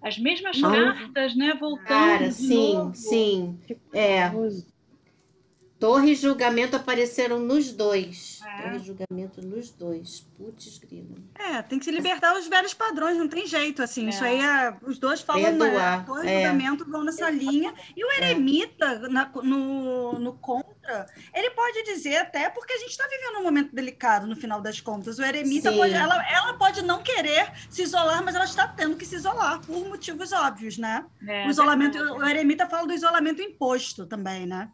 As 0.04 0.18
mesmas 0.18 0.60
cartas, 0.60 1.34
né? 1.34 1.54
Voltando. 1.58 1.86
Cara, 1.88 2.30
sim, 2.30 2.74
novo. 2.74 2.94
sim. 2.94 3.58
É. 3.94 4.30
Torre 5.84 6.12
e 6.12 6.14
julgamento 6.14 6.76
apareceram 6.76 7.38
nos 7.38 7.70
dois. 7.70 8.40
É. 8.42 8.62
Torre 8.62 8.76
e 8.76 8.78
julgamento 8.78 9.42
nos 9.42 9.70
dois. 9.70 10.26
Putz, 10.34 10.78
grila. 10.78 11.16
É, 11.34 11.60
tem 11.60 11.78
que 11.78 11.84
se 11.84 11.90
libertar 11.90 12.34
os 12.38 12.48
velhos 12.48 12.72
padrões, 12.72 13.18
não 13.18 13.28
tem 13.28 13.46
jeito, 13.46 13.82
assim. 13.82 14.06
É. 14.06 14.08
Isso 14.08 14.24
aí, 14.24 14.40
é- 14.40 14.74
os 14.82 14.98
dois 14.98 15.20
falam, 15.20 15.42
Perdoar, 15.42 15.98
né? 15.98 16.04
Dois 16.06 16.24
é. 16.24 16.34
julgamentos 16.36 16.88
vão 16.88 17.04
nessa 17.04 17.28
linha. 17.28 17.74
E 17.94 18.02
o 18.02 18.10
eremita, 18.12 19.08
na- 19.10 19.30
no, 19.42 20.18
no 20.18 20.32
contra, 20.38 21.06
ele 21.34 21.50
pode 21.50 21.82
dizer 21.82 22.16
até 22.16 22.48
porque 22.48 22.72
a 22.72 22.78
gente 22.78 22.90
está 22.90 23.06
vivendo 23.06 23.40
um 23.40 23.42
momento 23.42 23.74
delicado, 23.74 24.26
no 24.26 24.34
final 24.36 24.62
das 24.62 24.80
contas. 24.80 25.18
O 25.18 25.22
eremita 25.22 25.70
pode, 25.70 25.92
ela, 25.92 26.26
ela 26.30 26.54
pode 26.54 26.80
não 26.80 27.02
querer 27.02 27.52
se 27.68 27.82
isolar, 27.82 28.24
mas 28.24 28.34
ela 28.34 28.46
está 28.46 28.66
tendo 28.66 28.96
que 28.96 29.04
se 29.04 29.16
isolar, 29.16 29.60
por 29.60 29.86
motivos 29.86 30.32
óbvios, 30.32 30.78
né? 30.78 31.04
É, 31.28 31.46
o 31.46 31.50
isolamento, 31.50 31.98
o 31.98 32.24
eremita 32.26 32.66
fala 32.66 32.86
do 32.86 32.94
isolamento 32.94 33.42
imposto 33.42 34.06
também, 34.06 34.46
né? 34.46 34.70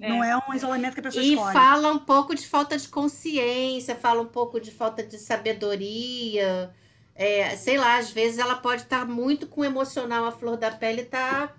É. 0.00 0.08
Não 0.08 0.22
é 0.24 0.36
um 0.36 0.54
isolamento 0.54 0.94
que 0.94 1.00
a 1.00 1.02
pessoa 1.04 1.24
E 1.24 1.34
escolhe. 1.34 1.52
fala 1.52 1.90
um 1.92 1.98
pouco 1.98 2.34
de 2.34 2.46
falta 2.46 2.76
de 2.76 2.88
consciência, 2.88 3.94
fala 3.96 4.20
um 4.22 4.26
pouco 4.26 4.60
de 4.60 4.70
falta 4.70 5.02
de 5.02 5.18
sabedoria. 5.18 6.74
É, 7.14 7.50
sei 7.56 7.78
lá, 7.78 7.98
às 7.98 8.10
vezes 8.10 8.38
ela 8.38 8.56
pode 8.56 8.82
estar 8.82 9.06
muito 9.06 9.46
com 9.46 9.60
o 9.60 9.64
emocional 9.64 10.24
à 10.26 10.32
flor 10.32 10.56
da 10.56 10.70
pele 10.70 11.02
e 11.02 11.04
tá 11.06 11.52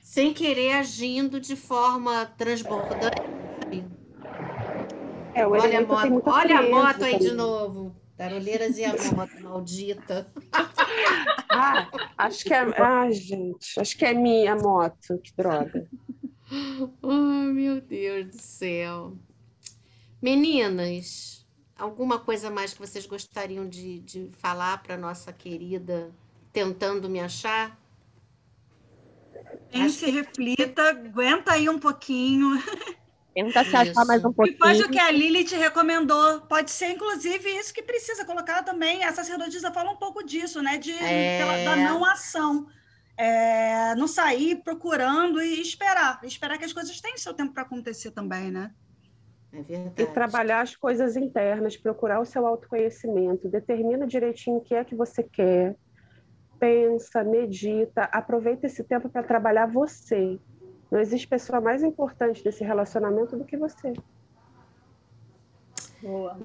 sem 0.00 0.32
querer 0.32 0.72
agindo 0.76 1.38
de 1.40 1.54
forma 1.56 2.24
transbordante. 2.38 3.16
É, 5.34 5.46
Olha 5.46 5.78
a 5.78 5.82
moto, 5.82 6.22
olha 6.30 6.58
a 6.58 6.62
moto 6.62 7.04
aí 7.04 7.12
de 7.18 7.28
também. 7.28 7.34
novo. 7.36 7.94
Taroleiras 8.16 8.78
e 8.78 8.84
a 8.84 8.94
moto, 9.14 9.42
maldita. 9.42 10.26
Ah, 11.50 11.86
acho 12.16 12.44
que 12.44 12.54
é. 12.54 12.64
Ai, 12.80 13.12
gente, 13.12 13.78
acho 13.78 13.96
que 13.98 14.06
é 14.06 14.14
minha 14.14 14.56
moto, 14.56 15.18
que 15.22 15.34
droga. 15.36 15.86
Ai, 16.50 17.46
meu 17.52 17.80
Deus 17.80 18.26
do 18.28 18.40
céu. 18.40 19.16
Meninas, 20.22 21.46
alguma 21.76 22.18
coisa 22.18 22.50
mais 22.50 22.72
que 22.72 22.78
vocês 22.78 23.06
gostariam 23.06 23.68
de, 23.68 24.00
de 24.00 24.28
falar 24.38 24.82
para 24.82 24.96
nossa 24.96 25.32
querida 25.32 26.14
tentando 26.52 27.08
me 27.08 27.20
achar? 27.20 27.78
Pense, 29.70 30.08
reflita, 30.10 30.88
aguenta 30.90 31.52
aí 31.52 31.68
um 31.68 31.78
pouquinho. 31.78 32.50
Tenta 33.34 33.62
se 33.64 33.76
achar 33.76 34.06
mais 34.06 34.24
um 34.24 34.30
E 34.30 34.56
faz 34.56 34.78
o 34.78 34.84
pouquinho. 34.84 34.88
que 34.90 34.98
a 34.98 35.10
Lili 35.10 35.44
te 35.44 35.54
recomendou. 35.56 36.40
Pode 36.42 36.70
ser, 36.70 36.92
inclusive, 36.92 37.50
isso 37.50 37.74
que 37.74 37.82
precisa 37.82 38.24
colocar 38.24 38.62
também. 38.62 39.04
A 39.04 39.12
sacerdotisa 39.12 39.70
fala 39.70 39.90
um 39.90 39.96
pouco 39.96 40.22
disso, 40.24 40.62
né? 40.62 40.78
De, 40.78 40.92
É. 40.92 41.36
pela- 41.38 41.64
da 41.64 41.76
não 41.76 42.02
ação. 42.02 42.66
É, 43.16 43.94
não 43.94 44.06
sair 44.06 44.62
procurando 44.62 45.40
e 45.40 45.60
esperar. 45.60 46.20
Esperar 46.22 46.58
que 46.58 46.64
as 46.64 46.72
coisas 46.72 47.00
tenham 47.00 47.16
seu 47.16 47.32
tempo 47.32 47.52
para 47.54 47.62
acontecer 47.62 48.10
também, 48.10 48.50
né? 48.50 48.72
É 49.52 49.58
E 49.58 49.62
verdade. 49.62 50.12
trabalhar 50.12 50.60
as 50.60 50.76
coisas 50.76 51.16
internas, 51.16 51.76
procurar 51.76 52.20
o 52.20 52.26
seu 52.26 52.46
autoconhecimento, 52.46 53.48
determina 53.48 54.06
direitinho 54.06 54.58
o 54.58 54.60
que 54.60 54.74
é 54.74 54.84
que 54.84 54.94
você 54.94 55.22
quer, 55.22 55.76
pensa, 56.58 57.24
medita, 57.24 58.02
aproveita 58.04 58.66
esse 58.66 58.84
tempo 58.84 59.08
para 59.08 59.22
trabalhar 59.22 59.66
você. 59.66 60.38
Não 60.90 61.00
existe 61.00 61.26
pessoa 61.26 61.60
mais 61.60 61.82
importante 61.82 62.44
desse 62.44 62.62
relacionamento 62.62 63.36
do 63.36 63.44
que 63.44 63.56
você. 63.56 63.92
Boa. 66.02 66.38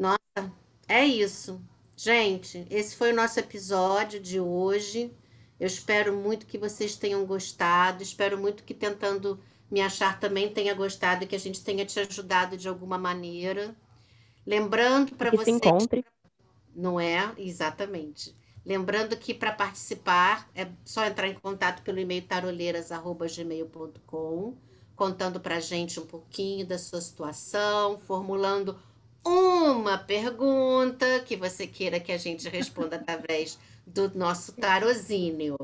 É 0.88 1.06
isso. 1.06 1.62
Gente, 1.96 2.66
esse 2.70 2.96
foi 2.96 3.12
o 3.12 3.16
nosso 3.16 3.40
episódio 3.40 4.20
de 4.20 4.40
hoje. 4.40 5.14
Eu 5.62 5.67
espero 5.67 6.17
muito 6.17 6.47
que 6.47 6.58
vocês 6.58 6.95
tenham 6.95 7.24
gostado. 7.24 8.02
Espero 8.02 8.36
muito 8.36 8.63
que 8.63 8.74
tentando 8.74 9.39
me 9.69 9.80
achar 9.80 10.19
também 10.19 10.52
tenha 10.52 10.74
gostado 10.74 11.24
e 11.24 11.28
que 11.28 11.36
a 11.36 11.39
gente 11.39 11.63
tenha 11.63 11.86
te 11.86 12.00
ajudado 12.00 12.58
de 12.58 12.67
alguma 12.67 12.97
maneira. 12.97 13.76
Lembrando 14.43 15.15
para 15.15 15.30
Que 15.30 15.38
se 15.38 15.43
vocês 15.43 15.58
encontre. 15.58 16.04
Não 16.76 17.00
é? 17.00 17.32
Exatamente. 17.38 18.36
Lembrando 18.65 19.15
que 19.15 19.36
para 19.36 19.52
participar 19.52 20.50
é 20.56 20.67
só 20.84 21.06
entrar 21.06 21.28
em 21.28 21.36
contato 21.36 21.84
pelo 21.84 22.00
e-mail 22.00 22.24
taroleiras.gmail.com, 22.24 24.58
contando 24.95 25.39
para 25.39 25.58
a 25.58 25.60
gente 25.60 26.00
um 26.00 26.08
pouquinho 26.08 26.65
da 26.65 26.80
sua 26.80 27.02
situação, 27.02 28.00
formulando 28.00 28.80
uma 29.24 30.00
pergunta 30.00 31.19
que 31.19 31.36
você 31.36 31.67
queira 31.67 32.00
que 32.00 32.12
a 32.12 32.17
gente 32.17 32.50
responda 32.50 32.95
através 32.97 33.60
do 33.93 34.17
nosso 34.17 34.54
tarozínio. 34.54 35.58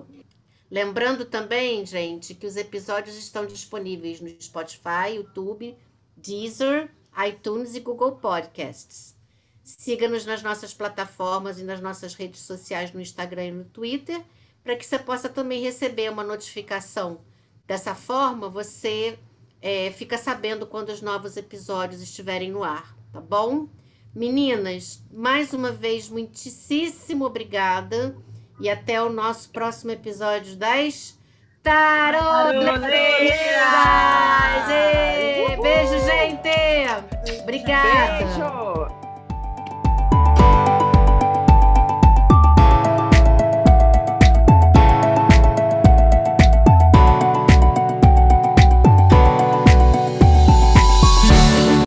Lembrando 0.70 1.26
também, 1.26 1.86
gente, 1.86 2.36
que 2.36 2.46
os 2.46 2.58
episódios 2.58 3.16
estão 3.16 3.46
disponíveis 3.46 4.20
no 4.20 4.30
Spotify, 4.42 5.16
YouTube, 5.16 5.78
Deezer, 6.16 6.92
iTunes 7.26 7.74
e 7.74 7.80
Google 7.80 8.18
Podcasts. 8.18 9.16
Siga-nos 9.64 10.26
nas 10.26 10.44
nossas 10.44 10.74
plataformas 10.74 11.60
e 11.60 11.64
nas 11.64 11.82
nossas 11.82 12.14
redes 12.14 12.42
sociais 12.42 12.92
no 12.92 13.02
Instagram 13.02 13.46
e 13.46 13.52
no 13.52 13.66
Twitter, 13.66 14.22
para 14.64 14.76
que 14.76 14.86
você 14.86 15.00
possa 15.00 15.30
também 15.30 15.62
receber 15.62 16.12
uma 16.12 16.24
notificação. 16.24 17.22
Dessa 17.66 17.96
forma, 17.96 18.50
você 18.50 19.18
é, 19.62 19.92
fica 19.92 20.18
sabendo 20.18 20.68
quando 20.68 20.90
os 20.90 21.02
novos 21.02 21.38
episódios 21.38 22.02
estiverem 22.02 22.52
no 22.52 22.64
ar, 22.64 22.96
tá 23.12 23.22
bom? 23.22 23.70
Meninas, 24.18 25.00
mais 25.14 25.54
uma 25.54 25.72
vez, 25.72 26.10
muitíssimo 26.10 27.24
obrigada 27.24 28.18
e 28.60 28.68
até 28.68 29.00
o 29.00 29.12
nosso 29.12 29.52
próximo 29.52 29.92
episódio 29.92 30.56
das 30.56 31.16
Taroleiras! 31.62 32.74
Beijo, 35.62 36.00
gente! 36.04 37.44
Obrigada! 37.44 38.26
Beijo! 38.26 38.57